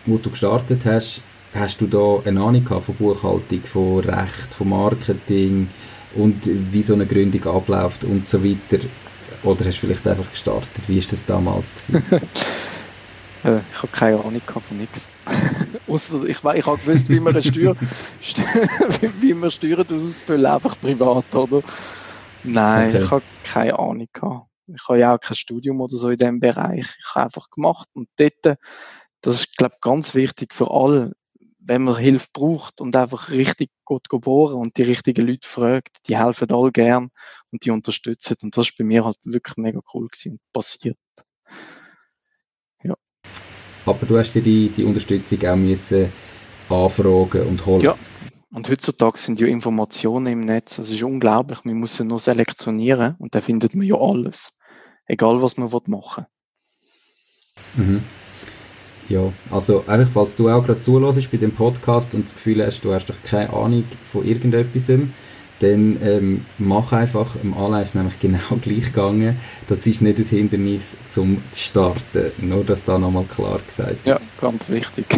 wo 0.05 0.17
du 0.17 0.29
gestartet 0.29 0.81
hast, 0.83 1.21
hast 1.53 1.79
du 1.81 1.87
da 1.87 2.19
eine 2.27 2.41
Ahnung 2.41 2.65
von 2.65 2.95
Buchhaltung, 2.95 3.61
von 3.63 3.99
Recht, 4.01 4.53
von 4.53 4.69
Marketing 4.69 5.69
und 6.15 6.41
wie 6.45 6.83
so 6.83 6.93
eine 6.93 7.05
Gründung 7.05 7.45
abläuft 7.45 8.03
und 8.03 8.27
so 8.27 8.43
weiter? 8.43 8.83
Oder 9.43 9.65
hast 9.65 9.77
du 9.77 9.87
vielleicht 9.87 10.07
einfach 10.07 10.29
gestartet? 10.29 10.69
Wie 10.87 10.97
war 10.97 11.07
das 11.09 11.25
damals? 11.25 11.87
Äh, 13.41 13.59
ich 13.71 13.77
habe 13.77 13.87
keine 13.93 14.17
Ahnung 14.17 14.41
von 14.41 14.77
nichts. 14.77 15.07
Ausser 15.87 16.23
ich, 16.25 16.43
ich 16.43 16.43
habe 16.43 16.77
gewusst, 16.77 17.07
wie 17.07 17.21
man 17.21 17.33
eine 17.33 17.41
Steuer, 17.41 17.73
wie 19.21 19.33
man 19.33 19.49
Steuern 19.49 19.85
ausfüllen, 19.89 20.45
einfach 20.45 20.77
privat, 20.81 21.33
oder? 21.33 21.61
Nein, 22.43 22.89
okay. 22.89 23.01
ich 23.01 23.11
habe 23.11 23.23
keine 23.45 23.79
Ahnung 23.79 24.09
gehabt. 24.11 24.47
Ich 24.67 24.87
habe 24.89 24.99
ja 24.99 25.15
auch 25.15 25.21
kein 25.21 25.37
Studium 25.37 25.79
oder 25.79 25.95
so 25.95 26.09
in 26.09 26.17
diesem 26.17 26.41
Bereich. 26.41 26.93
Ich 26.99 27.15
habe 27.15 27.27
einfach 27.27 27.49
gemacht 27.49 27.87
und 27.93 28.09
dort 28.17 28.57
das 29.21 29.35
ist, 29.41 29.57
glaube 29.57 29.75
ich, 29.75 29.81
ganz 29.81 30.15
wichtig 30.15 30.53
für 30.53 30.71
alle, 30.71 31.11
wenn 31.69 31.83
man 31.83 31.97
Hilfe 31.97 32.27
braucht 32.33 32.81
und 32.81 32.95
einfach 32.95 33.29
richtig 33.29 33.69
gut 33.85 34.09
geboren 34.09 34.55
und 34.55 34.75
die 34.77 34.81
richtigen 34.81 35.27
Leute 35.27 35.47
fragt, 35.47 35.97
die 36.07 36.17
helfen 36.17 36.49
alle 36.49 36.71
gern 36.71 37.11
und 37.51 37.63
die 37.63 37.69
unterstützen. 37.69 38.37
Und 38.41 38.57
das 38.57 38.69
ist 38.69 38.77
bei 38.77 38.83
mir 38.83 39.05
halt 39.05 39.17
wirklich 39.23 39.55
mega 39.55 39.79
cool 39.93 40.07
gewesen 40.07 40.31
und 40.31 40.41
passiert. 40.51 40.97
Ja. 42.83 42.95
Aber 43.85 44.03
du 44.07 44.17
hast 44.17 44.33
dir 44.33 44.41
die, 44.41 44.69
die 44.69 44.83
Unterstützung 44.83 45.45
auch 45.45 45.55
müssen 45.55 46.11
anfragen 46.69 47.43
und 47.43 47.63
holen. 47.67 47.81
Ja. 47.81 47.95
Und 48.51 48.67
heutzutage 48.67 49.19
sind 49.19 49.39
ja 49.39 49.45
Informationen 49.45 50.25
im 50.25 50.39
Netz, 50.39 50.77
das 50.77 50.89
ist 50.89 51.03
unglaublich. 51.03 51.65
Man 51.65 51.75
muss 51.75 51.97
sie 51.97 52.03
nur 52.03 52.19
selektionieren 52.19 53.15
und 53.19 53.35
da 53.35 53.41
findet 53.41 53.75
man 53.75 53.85
ja 53.85 53.95
alles. 53.95 54.57
Egal, 55.05 55.39
was 55.43 55.57
man 55.57 55.69
machen 55.85 56.25
will. 57.75 57.85
Mhm. 57.85 58.03
Ja, 59.09 59.33
also 59.49 59.83
einfach, 59.87 60.13
falls 60.13 60.35
du 60.35 60.49
auch 60.49 60.63
gerade 60.63 60.79
zulässt 60.79 61.31
bei 61.31 61.37
dem 61.37 61.51
Podcast 61.51 62.13
und 62.13 62.25
das 62.25 62.33
Gefühl 62.33 62.63
hast, 62.63 62.81
du 62.81 62.93
hast 62.93 63.09
doch 63.09 63.15
keine 63.23 63.51
Ahnung 63.51 63.83
von 64.03 64.23
irgendetwas, 64.23 64.87
dann 65.59 65.97
ähm, 66.03 66.45
mach 66.57 66.93
einfach, 66.93 67.35
im 67.43 67.55
Anlass 67.55 67.89
ist 67.89 67.95
nämlich 67.95 68.19
genau 68.19 68.37
gleich 68.61 68.93
gegangen. 68.93 69.37
Das 69.67 69.85
ist 69.87 70.01
nicht 70.01 70.19
das 70.19 70.29
Hindernis 70.29 70.95
zum 71.07 71.41
Starten. 71.53 72.31
Nur, 72.37 72.63
dass 72.63 72.85
da 72.85 72.97
nochmal 72.97 73.25
klar 73.25 73.59
gesagt 73.65 73.91
ist. 73.91 74.05
Ja, 74.05 74.19
ganz 74.39 74.69
wichtig. 74.69 75.05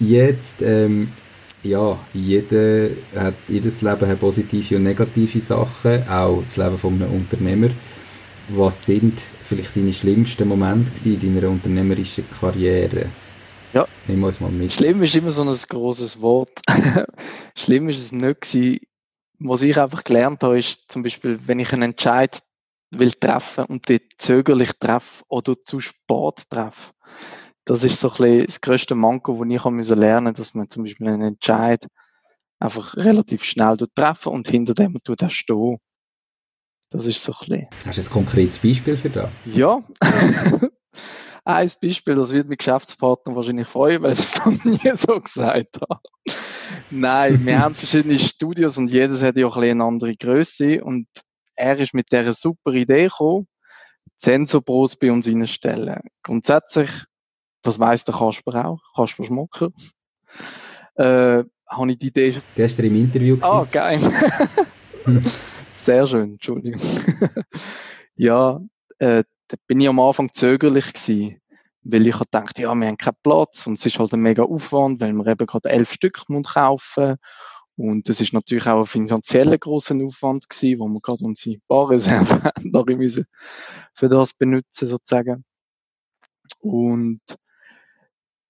Jetzt, 0.00 0.62
ähm, 0.62 1.12
ja, 1.62 1.96
jede 2.12 2.96
hat, 3.14 3.34
jedes 3.46 3.82
Leben 3.82 4.08
hat 4.08 4.18
positive 4.18 4.76
und 4.76 4.82
negative 4.82 5.38
Sachen, 5.38 6.08
auch 6.08 6.42
das 6.44 6.56
Leben 6.56 6.76
von 6.76 6.94
einem 6.94 7.12
Unternehmer. 7.12 7.68
Was 8.48 8.84
sind 8.84 9.22
vielleicht 9.52 9.76
deine 9.76 9.92
schlimmsten 9.92 10.48
Momente 10.48 11.08
in 11.08 11.34
deiner 11.34 11.50
unternehmerischen 11.50 12.24
Karriere? 12.40 13.06
Ja. 13.74 13.86
Nehmen 14.06 14.20
wir 14.22 14.28
uns 14.28 14.40
mal 14.40 14.50
mit. 14.50 14.72
Schlimm 14.72 15.02
ist 15.02 15.14
immer 15.14 15.30
so 15.30 15.42
ein 15.42 15.54
großes 15.54 16.22
Wort. 16.22 16.60
Schlimm 17.54 17.88
ist 17.90 18.00
es 18.00 18.12
nicht 18.12 18.40
gewesen. 18.40 18.80
Was 19.38 19.62
ich 19.62 19.78
einfach 19.78 20.04
gelernt 20.04 20.42
habe, 20.42 20.58
ist 20.58 20.90
zum 20.90 21.02
Beispiel, 21.02 21.38
wenn 21.46 21.58
ich 21.58 21.72
einen 21.72 21.82
Entscheid 21.82 22.40
will 22.90 23.12
treffen 23.12 23.64
und 23.64 23.88
den 23.88 24.00
zögerlich 24.18 24.72
treffe 24.78 25.24
oder 25.28 25.54
zu 25.62 25.80
spät 25.80 26.48
treffe. 26.48 26.92
Das 27.64 27.84
ist 27.84 28.00
so 28.00 28.10
ein 28.10 28.16
bisschen 28.16 28.46
das 28.46 28.60
größte 28.60 28.94
Manko, 28.94 29.44
das 29.44 29.90
ich 29.90 29.96
lernen 29.96 30.28
musste, 30.28 30.40
dass 30.40 30.54
man 30.54 30.70
zum 30.70 30.84
Beispiel 30.84 31.08
einen 31.08 31.22
Entscheid 31.22 31.86
einfach 32.58 32.96
relativ 32.96 33.44
schnell 33.44 33.76
treffen 33.94 34.32
und 34.32 34.48
hinter 34.48 34.74
dem 34.74 34.98
tut 35.02 35.22
er 35.22 35.30
stehen. 35.30 35.78
Das 36.92 37.06
ist 37.06 37.22
so 37.22 37.32
ein 37.32 37.38
bisschen. 37.38 37.68
Hast 37.86 37.98
du 37.98 38.02
ein 38.02 38.10
konkretes 38.10 38.58
Beispiel 38.58 38.96
für 38.96 39.08
das? 39.08 39.30
Ja. 39.46 39.82
ein 41.44 41.70
Beispiel, 41.80 42.14
das 42.14 42.30
wird 42.30 42.48
mein 42.48 42.58
Geschäftspartner 42.58 43.34
wahrscheinlich 43.34 43.66
freuen, 43.66 44.02
weil 44.02 44.12
ich 44.12 44.18
es 44.18 44.24
von 44.26 44.60
mir 44.64 44.94
so 44.96 45.18
gesagt 45.18 45.80
habe. 45.80 46.00
Nein, 46.90 47.44
wir 47.46 47.58
haben 47.58 47.74
verschiedene 47.74 48.18
Studios 48.18 48.76
und 48.76 48.88
jedes 48.88 49.22
hat 49.22 49.36
ja 49.36 49.46
auch 49.46 49.56
ein 49.56 49.70
eine 49.70 49.84
andere 49.84 50.14
Größe 50.14 50.84
und 50.84 51.06
er 51.56 51.78
ist 51.78 51.94
mit 51.94 52.12
dieser 52.12 52.34
super 52.34 52.72
Idee 52.72 53.04
gekommen, 53.04 53.48
Sensorbros 54.18 54.96
bei 54.96 55.10
uns 55.10 55.26
reinstellen. 55.26 56.00
Grundsätzlich, 56.22 56.90
das 57.62 57.78
weiss 57.78 58.04
der 58.04 58.14
Kasper 58.14 58.66
auch, 58.66 58.80
Kasper 58.94 59.24
Schmucker, 59.24 59.70
äh, 60.96 61.44
habe 61.66 61.90
ich 61.90 61.98
die 61.98 62.08
Idee... 62.08 62.36
Gestern 62.54 62.86
im 62.86 62.96
Interview 62.96 63.36
gesehen. 63.36 63.50
Ah, 63.50 63.66
geil. 63.70 64.00
Sehr 65.82 66.06
schön, 66.06 66.34
Entschuldigung. 66.34 66.80
ja, 68.14 68.60
äh, 69.00 69.24
da 69.48 69.56
bin 69.66 69.80
ich 69.80 69.88
am 69.88 69.98
Anfang 69.98 70.32
zögerlich 70.32 70.92
gewesen, 70.92 71.40
weil 71.82 72.06
ich 72.06 72.16
dachte, 72.30 72.62
ja, 72.62 72.72
wir 72.72 72.86
haben 72.86 72.96
keinen 72.96 73.16
Platz 73.24 73.66
und 73.66 73.80
es 73.80 73.86
ist 73.86 73.98
halt 73.98 74.12
ein 74.12 74.20
mega 74.20 74.44
Aufwand, 74.44 75.00
weil 75.00 75.12
wir 75.12 75.26
eben 75.26 75.44
gerade 75.44 75.70
elf 75.70 75.92
Stück 75.92 76.24
kaufen 76.44 77.16
und 77.74 78.08
das 78.08 78.20
ist 78.20 78.32
natürlich 78.32 78.68
auch 78.68 78.78
ein 78.78 78.86
finanzieller 78.86 79.58
großer 79.58 79.96
Aufwand 79.96 80.48
gewesen, 80.48 80.78
wo 80.78 80.86
wir 80.86 81.00
gerade 81.00 81.24
unsere 81.24 81.58
Barreserve 81.66 82.44
haben, 82.74 82.96
müssen 82.96 83.26
für 83.92 84.08
das 84.08 84.34
benutzen 84.34 84.86
sozusagen. 84.86 85.44
Und 86.60 87.22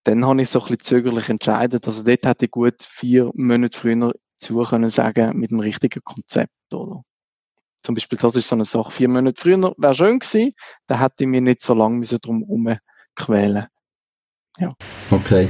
dann 0.04 0.26
habe 0.26 0.42
ich 0.42 0.50
so 0.50 0.58
ein 0.58 0.66
bisschen 0.66 0.80
zögerlich 0.80 1.30
entschieden. 1.30 1.80
Also 1.82 2.02
dort 2.02 2.26
hätte 2.26 2.44
ich 2.44 2.50
gut 2.50 2.82
vier 2.82 3.30
Monate 3.32 3.78
früher 3.78 4.12
zu 4.38 4.62
können 4.64 4.90
sagen 4.90 5.38
mit 5.38 5.50
dem 5.50 5.60
richtigen 5.60 6.04
Konzept, 6.04 6.52
oder? 6.74 7.00
Zum 7.82 7.94
Beispiel, 7.94 8.18
das 8.18 8.36
ist 8.36 8.48
so 8.48 8.54
eine 8.54 8.64
Sache. 8.64 8.92
Vier 8.92 9.08
Monate 9.08 9.40
früher 9.40 9.74
wäre 9.76 9.94
schön 9.94 10.18
gewesen, 10.18 10.52
da 10.86 11.00
hätte 11.00 11.24
ich 11.24 11.26
mich 11.26 11.42
nicht 11.42 11.62
so 11.62 11.74
lange 11.74 12.06
drum 12.06 12.44
herum 12.44 12.78
quälen. 13.16 13.66
Ja. 14.58 14.74
Okay. 15.10 15.48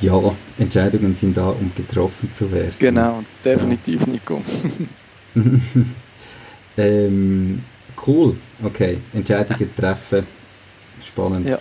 Ja, 0.00 0.18
Entscheidungen 0.58 1.14
sind 1.14 1.36
da, 1.36 1.50
um 1.50 1.70
getroffen 1.74 2.32
zu 2.32 2.50
werden. 2.50 2.74
Genau, 2.78 3.22
definitiv, 3.44 4.00
ja. 4.00 4.06
Nico. 4.06 4.42
ähm, 6.78 7.62
cool, 8.06 8.36
okay. 8.62 8.98
Entscheidungen 9.12 9.70
treffen, 9.76 10.26
spannend. 11.02 11.46
Ja. 11.46 11.58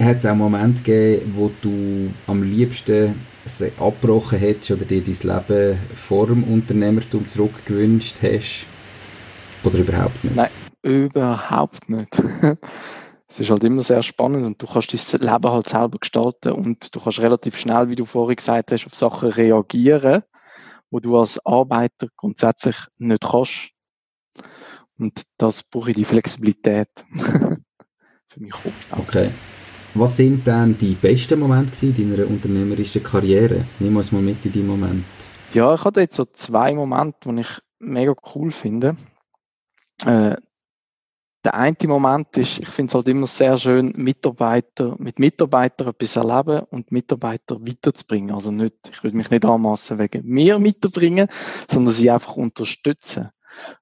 Hat 0.00 0.18
es 0.18 0.26
auch 0.26 0.34
Momente 0.34 0.82
gegeben, 0.82 1.32
wo 1.36 1.50
du 1.62 2.10
am 2.26 2.42
liebsten 2.42 3.14
abgebrochen 3.78 4.38
hättest 4.38 4.72
oder 4.72 4.84
dir 4.84 5.02
dein 5.02 5.14
Leben 5.14 5.78
vor 5.94 6.26
dem 6.26 6.44
Unternehmertum 6.44 7.28
zurückgewünscht 7.28 8.16
hast? 8.22 8.66
Oder 9.64 9.78
überhaupt 9.78 10.22
nicht? 10.24 10.36
Nein, 10.36 10.50
überhaupt 10.82 11.88
nicht. 11.88 12.18
es 13.28 13.40
ist 13.40 13.50
halt 13.50 13.64
immer 13.64 13.82
sehr 13.82 14.02
spannend 14.02 14.46
und 14.46 14.62
du 14.62 14.66
kannst 14.66 14.92
dein 14.92 15.20
Leben 15.20 15.50
halt 15.50 15.68
selber 15.68 15.98
gestalten 15.98 16.52
und 16.52 16.94
du 16.94 17.00
kannst 17.00 17.20
relativ 17.20 17.58
schnell, 17.58 17.88
wie 17.88 17.96
du 17.96 18.04
vorhin 18.04 18.36
gesagt 18.36 18.72
hast, 18.72 18.86
auf 18.86 18.94
Sachen 18.94 19.30
reagieren, 19.30 20.22
wo 20.90 21.00
du 21.00 21.18
als 21.18 21.44
Arbeiter 21.44 22.08
grundsätzlich 22.16 22.76
nicht 22.98 23.22
kannst. 23.22 23.70
Und 24.98 25.22
das 25.38 25.62
brauche 25.62 25.90
ich 25.90 25.96
die 25.96 26.04
Flexibilität 26.04 26.88
für 28.28 28.40
mich 28.40 28.54
auch. 28.54 28.98
Okay. 28.98 29.30
Was 29.98 30.18
sind 30.18 30.46
denn 30.46 30.76
die 30.76 30.94
besten 30.94 31.40
Momente 31.40 31.86
deiner 31.86 32.28
unternehmerischen 32.28 33.02
Karriere? 33.02 33.64
Nimm 33.78 33.96
uns 33.96 34.12
mal 34.12 34.20
mit 34.20 34.44
in 34.44 34.52
die 34.52 34.62
Moment. 34.62 35.06
Ja, 35.54 35.72
ich 35.72 35.82
hatte 35.86 36.00
jetzt 36.00 36.16
so 36.16 36.26
zwei 36.26 36.74
Momente, 36.74 37.32
die 37.32 37.40
ich 37.40 37.48
mega 37.78 38.14
cool 38.34 38.52
finde. 38.52 38.94
Äh, 40.04 40.36
der 41.46 41.54
eine 41.54 41.76
Moment 41.84 42.36
ist, 42.36 42.58
ich 42.58 42.68
finde 42.68 42.90
es 42.90 42.94
halt 42.94 43.08
immer 43.08 43.26
sehr 43.26 43.56
schön, 43.56 43.94
Mitarbeiter, 43.96 44.96
mit 44.98 45.18
Mitarbeitern 45.18 45.88
etwas 45.88 46.16
erleben 46.16 46.66
und 46.68 46.92
Mitarbeiter 46.92 47.58
weiterzubringen. 47.66 48.34
Also 48.34 48.50
nicht, 48.50 48.74
ich 48.92 49.02
würde 49.02 49.16
mich 49.16 49.30
nicht 49.30 49.46
anmassen 49.46 49.98
wegen 49.98 50.26
mir 50.26 50.62
weiterbringen, 50.62 51.28
sondern 51.70 51.94
sie 51.94 52.10
einfach 52.10 52.36
unterstützen. 52.36 53.30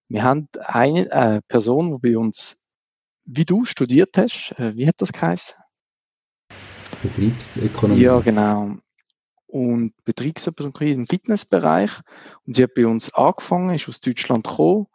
Wir 0.09 0.23
haben 0.23 0.47
eine 0.61 1.11
äh, 1.11 1.41
Person, 1.49 1.91
die 1.91 2.11
bei 2.11 2.17
uns, 2.17 2.63
wie 3.25 3.45
du 3.45 3.65
studiert 3.65 4.17
hast, 4.17 4.55
äh, 4.61 4.77
wie 4.77 4.87
hat 4.87 5.03
das 5.03 5.13
geheißen? 5.13 5.57
Betriebsökonomie. 7.05 8.01
Ja, 8.01 8.19
genau. 8.21 8.77
Und 9.47 9.93
Betriebsökonomie 10.05 10.93
im 10.93 11.07
Fitnessbereich. 11.07 11.93
Und 12.47 12.57
sie 12.57 12.65
hat 12.65 12.75
bei 12.75 12.87
uns 12.87 13.15
angefangen, 13.15 13.75
ist 13.75 13.89
aus 13.89 14.01
Deutschland 14.01 14.47
gekommen 14.47 14.87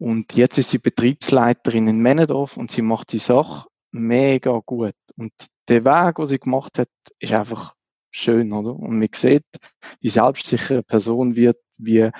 und 0.00 0.32
jetzt 0.34 0.56
ist 0.56 0.70
sie 0.70 0.78
Betriebsleiterin 0.78 1.86
in 1.86 2.00
Männendorf 2.00 2.56
und 2.56 2.70
sie 2.70 2.80
macht 2.80 3.12
die 3.12 3.18
Sache 3.18 3.68
mega 3.92 4.58
gut. 4.64 4.94
Und 5.14 5.32
der 5.68 5.84
Weg, 5.84 6.14
den 6.14 6.26
sie 6.26 6.38
gemacht 6.38 6.78
hat, 6.78 6.88
ist 7.18 7.34
einfach 7.34 7.74
schön, 8.10 8.50
oder? 8.54 8.74
Und 8.74 8.98
man 8.98 9.08
sieht, 9.14 9.44
wie 10.00 10.08
selbstsichere 10.08 10.76
eine 10.76 10.82
Person 10.84 11.36
wird, 11.36 11.58
wie, 11.76 12.10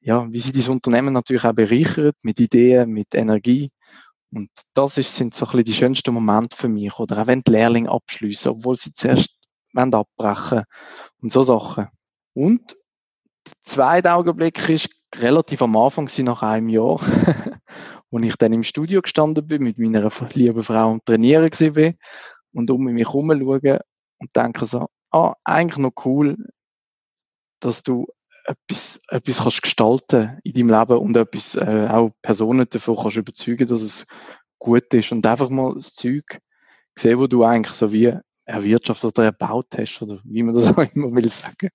ja, 0.00 0.32
wie 0.32 0.38
sie 0.40 0.50
dieses 0.50 0.68
Unternehmen 0.68 1.14
natürlich 1.14 1.44
auch 1.44 1.52
bereichert, 1.52 2.16
mit 2.22 2.40
Ideen, 2.40 2.90
mit 2.90 3.14
Energie. 3.14 3.70
Und 4.32 4.50
das 4.74 4.98
ist, 4.98 5.14
sind 5.14 5.34
so 5.34 5.44
ein 5.44 5.50
bisschen 5.50 5.64
die 5.64 5.74
schönsten 5.74 6.14
Momente 6.14 6.56
für 6.56 6.68
mich. 6.68 6.98
Oder 6.98 7.22
auch 7.22 7.26
wenn 7.26 7.42
die 7.42 7.52
Lehrlinge 7.52 7.90
abschließen, 7.90 8.50
obwohl 8.50 8.76
sie 8.76 8.94
zuerst 8.94 9.30
wollen 9.74 9.94
abbrechen 9.94 10.64
und 11.20 11.32
so 11.32 11.42
Sachen. 11.42 11.88
Und 12.34 12.76
der 13.46 13.52
zweite 13.64 14.12
Augenblick 14.12 14.68
ist 14.68 14.88
relativ 15.16 15.62
am 15.62 15.76
Anfang 15.76 16.10
nach 16.18 16.42
einem 16.42 16.68
Jahr, 16.68 16.98
wo 18.10 18.18
ich 18.18 18.36
dann 18.36 18.52
im 18.52 18.62
Studio 18.62 19.02
gestanden 19.02 19.46
bin, 19.46 19.62
mit 19.62 19.78
meiner 19.78 20.10
lieben 20.32 20.62
Frau 20.62 20.92
am 20.92 21.04
Trainieren 21.04 21.50
war 21.50 21.92
und 22.52 22.70
um 22.70 22.84
mich 22.84 23.06
herum 23.06 23.30
schauen 23.30 23.78
und 24.18 24.36
denke 24.36 24.66
so, 24.66 24.88
ah, 25.10 25.34
eigentlich 25.44 25.78
noch 25.78 25.92
cool, 26.04 26.36
dass 27.60 27.82
du 27.82 28.06
etwas, 28.44 29.00
etwas 29.08 29.38
kannst 29.38 29.62
gestalten 29.62 30.38
in 30.44 30.52
deinem 30.52 30.70
Leben 30.70 30.98
und 30.98 31.16
etwas, 31.16 31.54
äh, 31.56 31.88
auch 31.90 32.10
Personen 32.22 32.66
davon 32.68 32.96
kannst 32.96 33.16
überzeugen, 33.16 33.66
dass 33.66 33.82
es 33.82 34.06
gut 34.58 34.92
ist 34.94 35.12
und 35.12 35.26
einfach 35.26 35.48
mal 35.48 35.74
das 35.74 35.94
Zeug 35.94 36.38
sehen, 36.96 37.18
wo 37.18 37.26
du 37.26 37.44
eigentlich 37.44 37.74
so 37.74 37.92
wie 37.92 38.14
erwirtschaftet 38.44 39.18
oder 39.18 39.24
erbaut 39.24 39.68
hast 39.76 40.00
oder 40.02 40.20
wie 40.24 40.42
man 40.42 40.54
das 40.54 40.66
auch 40.76 40.94
immer 40.94 41.14
will 41.14 41.28
sagen. 41.28 41.70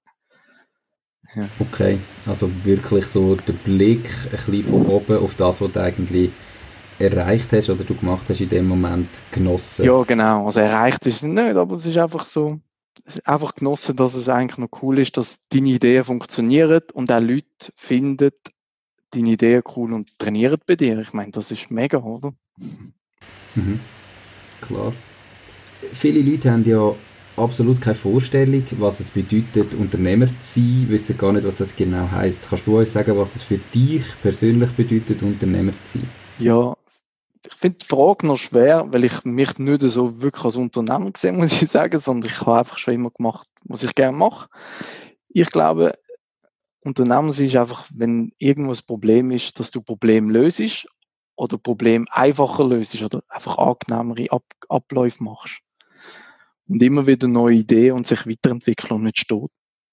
Ja. 1.35 1.47
Okay, 1.59 1.99
also 2.25 2.49
wirklich 2.63 3.05
so 3.05 3.35
der 3.35 3.53
Blick 3.53 4.09
ein 4.25 4.29
bisschen 4.29 4.63
von 4.63 4.85
oben 4.85 5.17
auf 5.17 5.35
das, 5.35 5.59
was 5.59 5.71
du 5.71 5.81
eigentlich 5.81 6.31
erreicht 6.99 7.51
hast 7.51 7.69
oder 7.69 7.83
du 7.83 7.95
gemacht 7.95 8.25
hast 8.29 8.39
in 8.39 8.49
dem 8.49 8.67
Moment 8.67 9.09
genossen. 9.31 9.85
Ja, 9.85 10.01
genau. 10.03 10.45
Also 10.45 10.61
erreicht 10.61 11.05
ist 11.05 11.17
es 11.17 11.23
nicht, 11.23 11.55
aber 11.55 11.75
es 11.75 11.85
ist 11.85 11.97
einfach 11.97 12.25
so, 12.25 12.59
einfach 13.25 13.55
genossen, 13.55 13.95
dass 13.95 14.15
es 14.15 14.29
eigentlich 14.29 14.57
noch 14.57 14.81
cool 14.81 14.99
ist, 14.99 15.17
dass 15.17 15.47
deine 15.49 15.69
Ideen 15.69 16.03
funktionieren 16.03 16.81
und 16.93 17.11
auch 17.11 17.21
Leute 17.21 17.71
finden 17.75 18.31
deine 19.11 19.29
Ideen 19.29 19.63
cool 19.75 19.93
und 19.93 20.17
trainieren 20.19 20.59
bei 20.65 20.75
dir. 20.75 20.99
Ich 20.99 21.13
meine, 21.13 21.31
das 21.31 21.51
ist 21.51 21.71
mega, 21.71 21.97
oder? 21.99 22.33
Mhm. 23.55 23.79
Klar. 24.61 24.93
Viele 25.93 26.21
Leute 26.21 26.51
haben 26.51 26.65
ja 26.65 26.93
absolut 27.37 27.79
keine 27.79 27.95
Vorstellung, 27.95 28.63
was 28.79 28.99
es 28.99 29.11
bedeutet, 29.11 29.73
Unternehmer 29.75 30.27
zu 30.27 30.59
sein, 30.59 30.85
wissen 30.89 31.17
gar 31.17 31.31
nicht, 31.33 31.45
was 31.45 31.57
das 31.57 31.75
genau 31.75 32.09
heißt. 32.11 32.49
Kannst 32.49 32.67
du 32.67 32.79
uns 32.79 32.91
sagen, 32.91 33.17
was 33.17 33.35
es 33.35 33.43
für 33.43 33.59
dich 33.73 34.03
persönlich 34.21 34.71
bedeutet, 34.71 35.21
Unternehmer 35.21 35.73
zu 35.73 35.99
sein? 35.99 36.09
Ja, 36.39 36.76
ich 37.49 37.55
finde 37.55 37.79
die 37.79 37.85
Frage 37.85 38.27
noch 38.27 38.37
schwer, 38.37 38.85
weil 38.91 39.03
ich 39.03 39.23
mich 39.23 39.57
nicht 39.57 39.81
so 39.81 40.21
wirklich 40.21 40.43
als 40.43 40.55
Unternehmer 40.55 41.11
sehe, 41.15 41.31
muss 41.33 41.61
ich 41.61 41.69
sagen, 41.69 41.99
sondern 41.99 42.29
ich 42.29 42.41
habe 42.41 42.59
einfach 42.59 42.77
schon 42.77 42.93
immer 42.93 43.11
gemacht, 43.11 43.47
was 43.63 43.83
ich 43.83 43.95
gerne 43.95 44.17
mache. 44.17 44.49
Ich 45.29 45.49
glaube, 45.49 45.97
Unternehmer 46.81 47.29
ist 47.29 47.55
einfach, 47.55 47.87
wenn 47.93 48.31
irgendwo 48.37 48.71
ein 48.71 48.85
Problem 48.85 49.31
ist, 49.31 49.59
dass 49.59 49.71
du 49.71 49.81
Problem 49.81 50.29
löst 50.29 50.87
oder 51.35 51.57
Problem 51.57 52.07
einfacher 52.09 52.65
löst 52.65 53.01
oder 53.01 53.23
einfach 53.27 53.57
angenehmere 53.57 54.31
Ab 54.31 54.43
Abläufe 54.69 55.23
machst 55.23 55.59
und 56.67 56.81
immer 56.81 57.07
wieder 57.07 57.27
neue 57.27 57.57
Ideen 57.57 57.93
und 57.95 58.07
sich 58.07 58.27
weiterentwickeln 58.27 58.91
und 58.91 59.03
nicht 59.03 59.19
stehen 59.19 59.47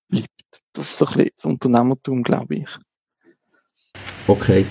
bleibt. 0.08 0.28
Das 0.72 0.90
ist 0.90 0.98
so 0.98 1.06
ein 1.06 1.12
bisschen 1.14 1.30
das 1.36 1.44
Unternehmertum, 1.44 2.22
glaube 2.22 2.56
ich. 2.56 2.78
Okay. 4.26 4.64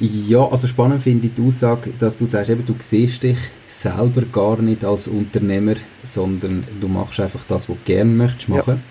Ja, 0.00 0.48
also 0.48 0.66
spannend 0.66 1.02
finde 1.02 1.26
ich 1.26 1.34
die 1.34 1.46
Aussage, 1.46 1.92
dass 1.98 2.16
du 2.16 2.24
sagst, 2.24 2.50
eben, 2.50 2.64
du 2.64 2.74
siehst 2.78 3.22
dich 3.22 3.36
selber 3.68 4.22
gar 4.22 4.60
nicht 4.60 4.82
als 4.82 5.06
Unternehmer, 5.08 5.74
sondern 6.04 6.64
du 6.80 6.88
machst 6.88 7.20
einfach 7.20 7.42
das, 7.46 7.68
was 7.68 7.76
du 7.76 7.84
gerne 7.84 8.10
möchtest 8.10 8.48
machen. 8.48 8.82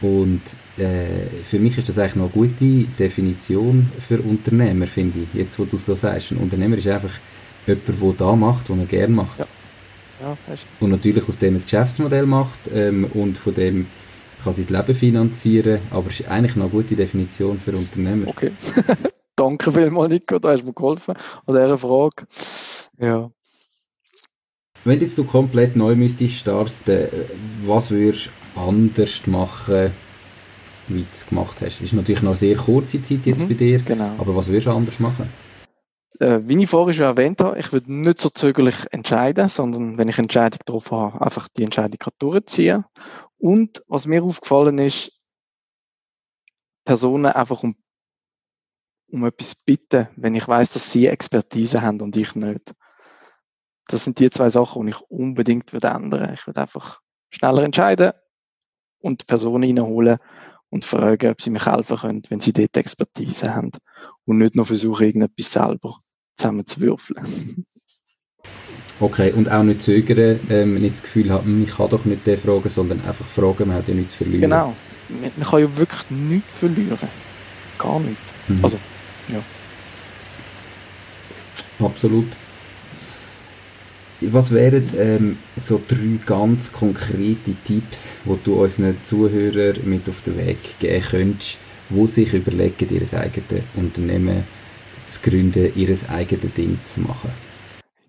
Ja. 0.00 0.08
Und 0.08 0.42
äh, 0.78 1.42
für 1.42 1.58
mich 1.58 1.76
ist 1.76 1.88
das 1.88 1.98
eigentlich 1.98 2.16
noch 2.16 2.34
eine 2.34 2.48
gute 2.48 2.84
Definition 2.98 3.90
für 3.98 4.20
Unternehmer, 4.20 4.86
finde 4.86 5.20
ich, 5.20 5.38
jetzt 5.38 5.58
wo 5.58 5.64
du 5.64 5.76
so 5.76 5.94
sagst. 5.94 6.30
Ein 6.30 6.38
Unternehmer 6.38 6.78
ist 6.78 6.86
einfach 6.86 7.18
jemand, 7.66 7.88
der 7.88 8.12
da 8.26 8.36
macht, 8.36 8.70
was 8.70 8.78
er 8.78 8.86
gerne 8.86 9.14
macht. 9.14 9.40
Ja. 9.40 9.46
Ja, 10.20 10.36
und 10.78 10.90
natürlich 10.90 11.28
aus 11.28 11.36
dem 11.38 11.56
ein 11.56 11.62
Geschäftsmodell 11.62 12.26
macht 12.26 12.70
ähm, 12.72 13.06
und 13.12 13.36
von 13.36 13.54
dem 13.54 13.86
kann 14.44 14.52
sein 14.52 14.66
Leben 14.68 14.94
finanzieren, 14.94 15.80
aber 15.90 16.10
es 16.10 16.20
ist 16.20 16.28
eigentlich 16.28 16.54
noch 16.54 16.66
eine 16.66 16.72
gute 16.72 16.94
Definition 16.94 17.58
für 17.58 17.72
Unternehmer. 17.72 18.28
Okay. 18.28 18.52
Danke 19.36 19.72
vielmals, 19.72 20.12
Nico, 20.12 20.38
da 20.38 20.50
hast 20.50 20.60
du 20.60 20.66
mir 20.66 20.72
geholfen 20.74 21.14
an 21.46 21.54
dieser 21.54 21.78
Frage. 21.78 22.26
Ja. 22.98 23.30
Wenn 24.84 25.00
jetzt 25.00 25.16
du 25.16 25.24
komplett 25.24 25.76
neu 25.76 25.94
müsstest 25.94 26.34
starten, 26.34 27.08
was 27.64 27.90
würdest 27.90 28.30
du 28.54 28.60
anders 28.60 29.26
machen, 29.26 29.92
wie 30.88 31.00
du 31.00 31.06
es 31.10 31.26
gemacht 31.26 31.58
hast? 31.60 31.80
Ist 31.80 31.92
natürlich 31.92 32.22
noch 32.22 32.32
eine 32.32 32.38
sehr 32.38 32.56
kurze 32.56 33.00
Zeit 33.02 33.24
jetzt 33.24 33.44
mhm, 33.44 33.48
bei 33.48 33.54
dir, 33.54 33.78
genau. 33.78 34.10
aber 34.18 34.34
was 34.36 34.48
würdest 34.48 34.66
du 34.66 34.72
anders 34.72 34.98
machen? 35.00 35.28
Äh, 36.18 36.40
wie 36.44 36.62
ich 36.62 36.68
vorhin 36.68 36.94
schon 36.94 37.04
erwähnt 37.06 37.40
habe, 37.40 37.58
ich 37.58 37.72
würde 37.72 37.92
nicht 37.92 38.20
so 38.20 38.28
zögerlich 38.28 38.76
entscheiden, 38.90 39.48
sondern 39.48 39.98
wenn 39.98 40.08
ich 40.08 40.18
Entscheidung 40.18 40.60
drauf 40.66 40.90
habe, 40.90 41.24
einfach 41.24 41.48
die 41.48 41.64
Entscheidung 41.64 41.98
durchziehen. 42.18 42.84
Und 43.38 43.82
was 43.88 44.06
mir 44.06 44.22
aufgefallen 44.22 44.78
ist, 44.78 45.12
Personen 46.84 47.26
einfach 47.26 47.62
um 47.62 47.76
um 49.12 49.26
etwas 49.26 49.54
bitten, 49.54 50.08
wenn 50.16 50.34
ich 50.34 50.48
weiß, 50.48 50.70
dass 50.72 50.90
sie 50.90 51.06
Expertise 51.06 51.82
haben 51.82 52.00
und 52.00 52.16
ich 52.16 52.34
nicht. 52.34 52.74
Das 53.86 54.04
sind 54.04 54.18
die 54.18 54.30
zwei 54.30 54.48
Sachen, 54.48 54.86
die 54.86 54.92
ich 54.92 55.00
unbedingt 55.02 55.72
würde 55.72 55.88
ändern. 55.88 56.32
Ich 56.32 56.46
würde 56.46 56.62
einfach 56.62 57.00
schneller 57.30 57.62
entscheiden 57.62 58.12
und 59.00 59.20
die 59.20 59.26
Person 59.26 59.62
reinholen 59.62 60.18
und 60.70 60.86
fragen, 60.86 61.30
ob 61.30 61.42
sie 61.42 61.50
mich 61.50 61.66
helfen 61.66 61.98
können, 61.98 62.22
wenn 62.30 62.40
sie 62.40 62.54
dort 62.54 62.76
Expertise 62.76 63.54
haben. 63.54 63.72
Und 64.24 64.38
nicht 64.38 64.56
nur 64.56 64.64
versuchen, 64.64 65.06
irgendetwas 65.06 65.52
selber 65.52 65.98
zusammen 66.36 66.66
zu 66.66 66.80
würfeln. 66.80 67.66
Okay, 69.00 69.32
und 69.32 69.50
auch 69.50 69.64
nicht 69.64 69.82
zögern, 69.82 70.38
ähm, 70.48 70.74
nicht 70.74 70.94
das 70.94 71.02
Gefühl 71.02 71.30
haben, 71.32 71.64
ich 71.64 71.74
kann 71.74 71.90
doch 71.90 72.04
nicht 72.04 72.24
den 72.24 72.38
fragen, 72.38 72.68
sondern 72.68 73.00
einfach 73.04 73.24
fragen, 73.24 73.66
man 73.66 73.76
hat 73.76 73.88
ja 73.88 73.94
nichts 73.94 74.12
zu 74.12 74.18
verlieren. 74.18 74.42
Genau, 74.42 74.76
man 75.08 75.48
kann 75.48 75.60
ja 75.60 75.76
wirklich 75.76 76.10
nichts 76.10 76.52
verlieren. 76.52 76.98
Gar 77.78 77.98
nichts. 78.00 78.22
Mhm. 78.46 78.60
Also, 78.62 78.78
ja. 79.28 79.42
Absolut. 81.84 82.26
Was 84.20 84.52
wären 84.52 84.88
ähm, 84.96 85.38
so 85.60 85.80
drei 85.86 86.20
ganz 86.24 86.72
konkrete 86.72 87.54
Tipps, 87.64 88.14
die 88.24 88.38
du 88.44 88.62
unseren 88.62 88.96
Zuhörern 89.02 89.78
mit 89.84 90.08
auf 90.08 90.22
den 90.22 90.38
Weg 90.38 90.78
geben 90.78 91.02
könntest, 91.02 91.58
wo 91.88 92.06
sich 92.06 92.32
überlegen, 92.32 92.88
ihr 92.88 93.18
eigenes 93.18 93.64
Unternehmen 93.74 94.44
zu 95.06 95.20
gründen, 95.22 95.72
ihr 95.74 95.96
eigenes 96.08 96.54
Ding 96.54 96.78
zu 96.84 97.00
machen? 97.00 97.30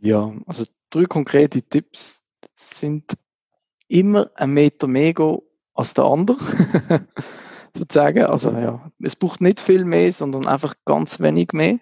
Ja, 0.02 0.32
also 0.46 0.66
drei 0.92 1.06
konkrete 1.06 1.64
Tipps 1.64 2.22
sind 2.56 3.14
immer 3.88 4.30
ein 4.36 4.52
Meter 4.52 4.88
mehr 4.88 5.40
als 5.74 5.94
der 5.96 6.04
andere. 6.04 6.38
sozusagen. 7.76 8.26
Also 8.26 8.52
ja, 8.52 8.92
es 9.00 9.16
braucht 9.16 9.42
nicht 9.42 9.60
viel 9.60 9.86
mehr, 9.86 10.12
sondern 10.12 10.48
einfach 10.48 10.76
ganz 10.86 11.20
wenig 11.20 11.54
mehr. 11.54 11.80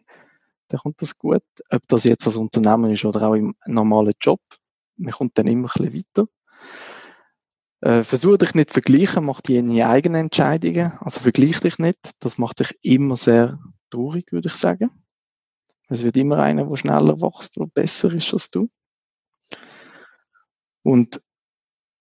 Dann 0.69 0.79
kommt 0.79 1.01
das 1.01 1.17
gut. 1.17 1.43
Ob 1.69 1.87
das 1.87 2.03
jetzt 2.05 2.25
als 2.25 2.37
Unternehmer 2.37 2.89
ist 2.89 3.05
oder 3.05 3.27
auch 3.27 3.35
im 3.35 3.55
normalen 3.65 4.13
Job. 4.21 4.41
Man 4.95 5.13
kommt 5.13 5.37
dann 5.37 5.47
immer 5.47 5.69
ein 5.75 5.91
bisschen 5.91 5.93
weiter. 5.93 6.27
Äh, 7.81 8.03
versuch 8.03 8.37
dich 8.37 8.53
nicht 8.53 8.69
zu 8.69 8.73
vergleichen, 8.73 9.25
mach 9.25 9.41
deine 9.41 9.87
eigenen 9.87 10.25
Entscheidungen. 10.25 10.93
Also 10.99 11.19
vergleich 11.19 11.59
dich 11.59 11.79
nicht. 11.79 11.99
Das 12.19 12.37
macht 12.37 12.59
dich 12.59 12.77
immer 12.83 13.17
sehr 13.17 13.59
traurig, 13.89 14.31
würde 14.31 14.47
ich 14.49 14.55
sagen. 14.55 14.91
Es 15.89 16.03
wird 16.03 16.15
immer 16.15 16.37
einer, 16.37 16.65
der 16.65 16.77
schneller 16.77 17.19
wächst, 17.19 17.57
der 17.57 17.65
besser 17.65 18.13
ist 18.13 18.31
als 18.31 18.49
du. 18.49 18.69
Und 20.83 21.21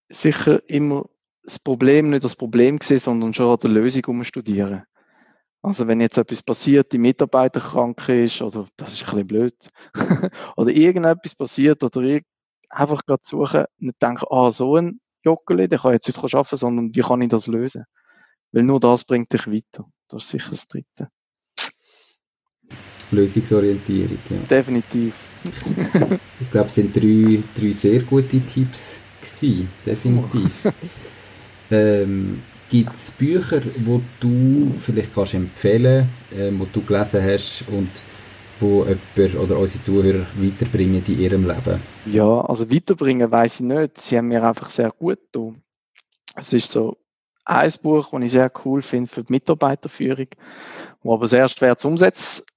sicher 0.09 0.67
immer 0.69 1.09
das 1.51 1.59
Problem 1.59 2.09
nicht 2.09 2.23
das 2.23 2.35
Problem 2.35 2.79
gesehen, 2.79 2.99
sondern 2.99 3.33
schon 3.33 3.51
an 3.51 3.59
der 3.61 3.69
Lösung 3.69 4.05
umstudieren. 4.05 4.83
Also 5.61 5.87
wenn 5.87 6.01
jetzt 6.01 6.17
etwas 6.17 6.41
passiert, 6.41 6.91
die 6.91 6.97
Mitarbeiter 6.97 7.59
krank 7.59 8.07
ist, 8.09 8.41
oder 8.41 8.67
das 8.77 8.93
ist 8.93 9.01
ein 9.01 9.05
bisschen 9.05 9.27
blöd, 9.27 9.55
oder 10.57 10.71
irgendetwas 10.71 11.35
passiert, 11.35 11.83
oder 11.83 12.19
einfach 12.69 13.05
gerade 13.05 13.21
suchen, 13.23 13.65
nicht 13.77 14.01
denken, 14.01 14.25
ah, 14.29 14.51
so 14.51 14.77
ein 14.77 14.99
Joggeli, 15.23 15.67
der 15.67 15.79
kann 15.79 15.93
jetzt 15.93 16.07
nicht 16.07 16.17
arbeiten, 16.17 16.57
sondern 16.57 16.95
wie 16.95 17.01
kann 17.01 17.21
ich 17.21 17.29
das 17.29 17.47
lösen? 17.47 17.83
Weil 18.51 18.63
nur 18.63 18.79
das 18.79 19.03
bringt 19.03 19.31
dich 19.31 19.45
weiter. 19.47 19.87
Das 20.09 20.23
ist 20.23 20.29
sicher 20.31 20.49
das 20.51 20.67
Dritte. 20.67 21.09
Lösungsorientierung, 23.11 24.17
ja. 24.29 24.37
Definitiv. 24.49 25.13
ich 26.39 26.51
glaube, 26.51 26.67
es 26.67 26.75
sind 26.75 26.95
drei, 26.95 27.43
drei 27.55 27.71
sehr 27.73 28.01
gute 28.03 28.39
Tipps 28.39 28.99
gewesen, 29.21 29.69
definitiv. 29.85 30.73
Ähm, 31.71 32.41
Gibt 32.69 32.93
es 32.93 33.11
Bücher, 33.11 33.61
wo 33.83 34.01
du 34.21 34.73
vielleicht 34.79 35.13
kannst 35.13 35.33
empfehlen 35.33 36.07
kannst, 36.29 36.41
ähm, 36.41 36.59
wo 36.59 36.65
du 36.71 36.81
gelesen 36.81 37.21
hast 37.21 37.65
und 37.67 37.89
wo 38.61 38.85
jemand 38.85 39.35
oder 39.35 39.59
unsere 39.59 39.81
Zuhörer 39.81 40.25
weiterbringen 40.35 41.03
in 41.05 41.19
ihrem 41.19 41.45
Leben? 41.45 41.81
Ja, 42.05 42.41
also 42.41 42.71
weiterbringen 42.71 43.29
weiß 43.29 43.55
ich 43.55 43.65
nicht. 43.65 43.99
Sie 43.99 44.17
haben 44.17 44.29
mir 44.29 44.43
einfach 44.43 44.69
sehr 44.69 44.91
gut 44.91 45.19
getan. 45.33 45.61
Es 46.35 46.53
ist 46.53 46.71
so 46.71 46.95
ein 47.43 47.71
Buch, 47.81 48.11
das 48.11 48.21
ich 48.21 48.31
sehr 48.31 48.51
cool 48.63 48.81
finde 48.81 49.09
für 49.09 49.23
die 49.23 49.33
Mitarbeiterführung, 49.33 50.27
wo 51.03 51.13
aber 51.13 51.27
sehr 51.27 51.47
schwer 51.49 51.77
zu 51.77 51.87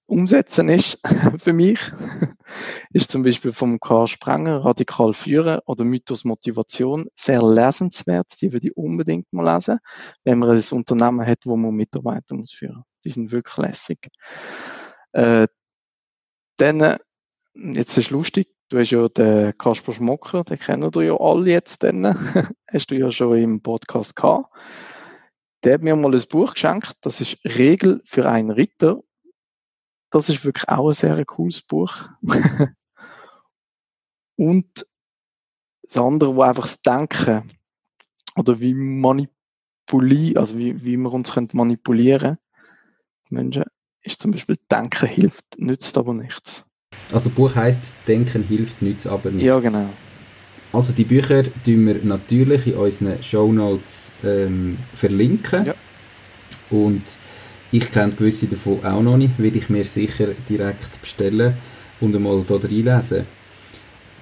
umsetzen, 0.06 0.68
ist 0.68 0.98
für 1.38 1.52
mich, 1.52 1.78
ist 2.92 3.10
zum 3.10 3.22
Beispiel 3.22 3.52
vom 3.52 3.80
Karl 3.80 4.06
Sprenger 4.06 4.64
Radikal 4.64 5.14
führen 5.14 5.60
oder 5.66 5.84
Mythos 5.84 6.24
Motivation 6.24 7.08
sehr 7.14 7.42
lesenswert. 7.42 8.26
Die 8.40 8.52
würde 8.52 8.68
ich 8.68 8.76
unbedingt 8.76 9.32
mal 9.32 9.54
lesen, 9.54 9.78
wenn 10.24 10.38
man 10.38 10.50
ein 10.50 10.62
Unternehmen 10.72 11.26
hat, 11.26 11.40
wo 11.44 11.56
man 11.56 11.74
Mitarbeiter 11.74 12.34
muss 12.34 12.52
führen. 12.52 12.84
Die 13.04 13.10
sind 13.10 13.32
wirklich 13.32 13.56
lässig. 13.56 14.08
Äh, 15.12 15.46
dann, 16.58 16.96
jetzt 17.54 17.96
ist 17.98 18.10
lustig, 18.10 18.48
du 18.68 18.78
hast 18.78 18.90
ja 18.90 19.08
den 19.08 19.56
Kasper 19.56 19.92
Schmocker, 19.92 20.44
den 20.44 20.58
kennen 20.58 20.90
du 20.90 21.00
ja 21.00 21.16
alle 21.18 21.50
jetzt 21.50 21.82
dann, 21.82 22.04
hast 22.72 22.90
du 22.90 22.94
ja 22.96 23.10
schon 23.10 23.38
im 23.38 23.62
Podcast 23.62 24.16
gehabt. 24.16 24.50
Der 25.64 25.74
hat 25.74 25.82
mir 25.82 25.96
mal 25.96 26.14
ein 26.14 26.22
Buch 26.28 26.52
geschenkt, 26.52 26.94
das 27.00 27.20
ist 27.20 27.38
Regel 27.44 28.02
für 28.04 28.28
einen 28.28 28.50
Ritter 28.50 29.00
das 30.14 30.28
ist 30.28 30.44
wirklich 30.44 30.68
auch 30.68 30.88
ein 30.88 30.94
sehr 30.94 31.24
cooles 31.24 31.60
Buch. 31.60 32.08
und 34.36 34.86
das 35.82 35.96
andere, 35.96 36.36
wo 36.36 36.42
einfach 36.42 36.62
das 36.62 36.80
Denken 36.82 37.50
oder 38.36 38.60
wie 38.60 38.74
manipulieren, 38.74 40.38
also 40.38 40.56
wie, 40.56 40.84
wie 40.84 40.96
wir 40.96 41.12
uns 41.12 41.32
können 41.32 41.48
manipulieren 41.52 42.38
Menschen, 43.28 43.64
ist 44.02 44.22
zum 44.22 44.30
Beispiel 44.30 44.56
Denken 44.70 45.08
hilft, 45.08 45.58
nützt 45.58 45.98
aber 45.98 46.14
nichts. 46.14 46.64
Also 47.12 47.28
Buch 47.28 47.56
heißt 47.56 47.92
Denken 48.06 48.44
hilft, 48.44 48.82
nützt 48.82 49.08
aber 49.08 49.30
nichts. 49.30 49.44
Ja, 49.44 49.58
genau. 49.58 49.90
Also 50.74 50.92
die 50.92 51.04
Bücher 51.04 51.44
tun 51.44 51.86
wir 51.86 52.00
natürlich 52.02 52.66
in 52.66 52.74
unseren 52.74 53.22
Show 53.22 53.52
Notes 53.52 54.10
ähm, 54.24 54.76
verlinken. 54.96 55.66
Ja. 55.66 55.74
Und 56.68 57.02
ich 57.70 57.92
kenne 57.92 58.12
gewisse 58.12 58.46
davon 58.46 58.84
auch 58.84 59.00
noch 59.00 59.16
nicht, 59.16 59.38
will 59.38 59.54
ich 59.54 59.70
mir 59.70 59.84
sicher 59.84 60.26
direkt 60.48 61.00
bestellen 61.00 61.56
und 62.00 62.16
einmal 62.16 62.42
hier 62.42 62.60
reinlesen. 62.64 63.24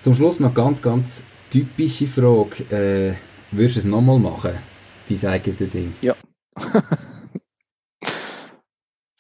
Zum 0.03 0.15
Schluss 0.15 0.41
noch 0.41 0.53
ganz, 0.53 0.83
ganz 0.83 1.25
typische 1.51 2.07
Frage. 2.07 2.65
Äh, 2.71 3.15
würdest 3.51 3.77
du 3.77 3.81
es 3.81 3.87
nochmal 3.87 4.19
machen, 4.19 4.53
dein 5.09 5.31
eigenes 5.31 5.71
Ding? 5.71 5.95
Ja. 6.03 6.15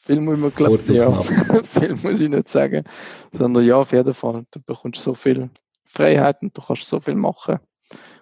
Viel 0.05 0.21
muss 0.21 0.39
man 0.39 0.53
glauben, 0.53 0.95
ja. 0.95 1.19
Viel 1.63 1.95
muss 1.95 2.21
ich 2.21 2.29
nicht 2.29 2.49
sagen, 2.51 2.85
sondern 3.33 3.65
ja, 3.65 3.77
auf 3.77 3.93
jeden 3.93 4.13
Fall. 4.13 4.45
Du 4.51 4.61
bekommst 4.61 5.01
so 5.01 5.15
viel 5.15 5.49
Freiheit 5.93 6.43
und 6.43 6.57
du 6.57 6.63
kannst 6.63 6.87
so 6.87 7.01
viel 7.01 7.15
machen 7.15 7.59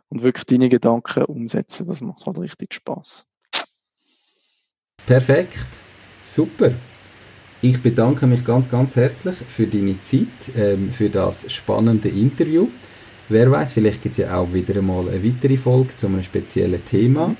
und 0.08 0.22
wirklich 0.22 0.44
deine 0.44 0.68
Gedanken 0.68 1.24
umsetzen. 1.24 1.86
Das 1.86 2.00
macht 2.00 2.26
halt 2.26 2.38
richtig 2.38 2.74
Spaß. 2.74 3.24
Perfekt. 5.06 5.66
Super. 6.22 6.72
Ich 7.62 7.82
bedanke 7.82 8.26
mich 8.26 8.44
ganz, 8.44 8.70
ganz 8.70 8.96
herzlich 8.96 9.34
für 9.36 9.66
deine 9.66 10.00
Zeit, 10.00 10.54
ähm, 10.56 10.90
für 10.90 11.10
das 11.10 11.50
spannende 11.52 12.08
Interview. 12.08 12.68
Wer 13.28 13.50
weiß, 13.50 13.74
vielleicht 13.74 14.02
gibt 14.02 14.12
es 14.12 14.18
ja 14.18 14.36
auch 14.36 14.52
wieder 14.52 14.76
einmal 14.76 15.08
eine 15.08 15.22
weitere 15.22 15.56
Folge 15.56 15.96
zu 15.96 16.06
einem 16.06 16.22
speziellen 16.22 16.84
Thema. 16.84 17.36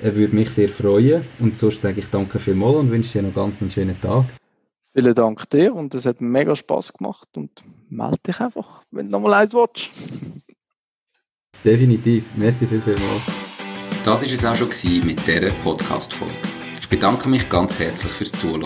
Er 0.00 0.16
würde 0.16 0.34
mich 0.34 0.50
sehr 0.50 0.68
freuen. 0.68 1.22
Und 1.38 1.58
sonst 1.58 1.80
sage 1.80 2.00
ich 2.00 2.08
danke 2.08 2.38
vielmals 2.38 2.76
und 2.76 2.90
wünsche 2.90 3.18
dir 3.18 3.28
noch 3.28 3.34
ganz 3.34 3.60
einen 3.60 3.70
schönen 3.70 4.00
Tag. 4.00 4.24
Vielen 4.98 5.14
Dank 5.14 5.48
dir 5.50 5.76
und 5.76 5.94
es 5.94 6.06
hat 6.06 6.20
mega 6.20 6.56
Spaß 6.56 6.94
gemacht 6.94 7.28
und 7.36 7.52
melde 7.88 8.18
dich 8.26 8.40
einfach, 8.40 8.82
wenn 8.90 9.06
du 9.06 9.12
nochmal 9.12 9.34
eins 9.34 9.54
willst. 9.54 9.90
Definitiv. 11.64 12.24
Merci 12.34 12.66
viel, 12.66 12.80
viel 12.80 12.94
mal. 12.94 13.20
Das 14.04 14.22
war 14.22 14.28
es 14.28 14.44
auch 14.44 14.56
schon 14.56 14.70
mit 15.06 15.24
dieser 15.24 15.50
Podcast-Folge. 15.62 16.34
Ich 16.80 16.88
bedanke 16.88 17.28
mich 17.28 17.48
ganz 17.48 17.78
herzlich 17.78 18.10
fürs 18.10 18.32
Zuhören. 18.32 18.64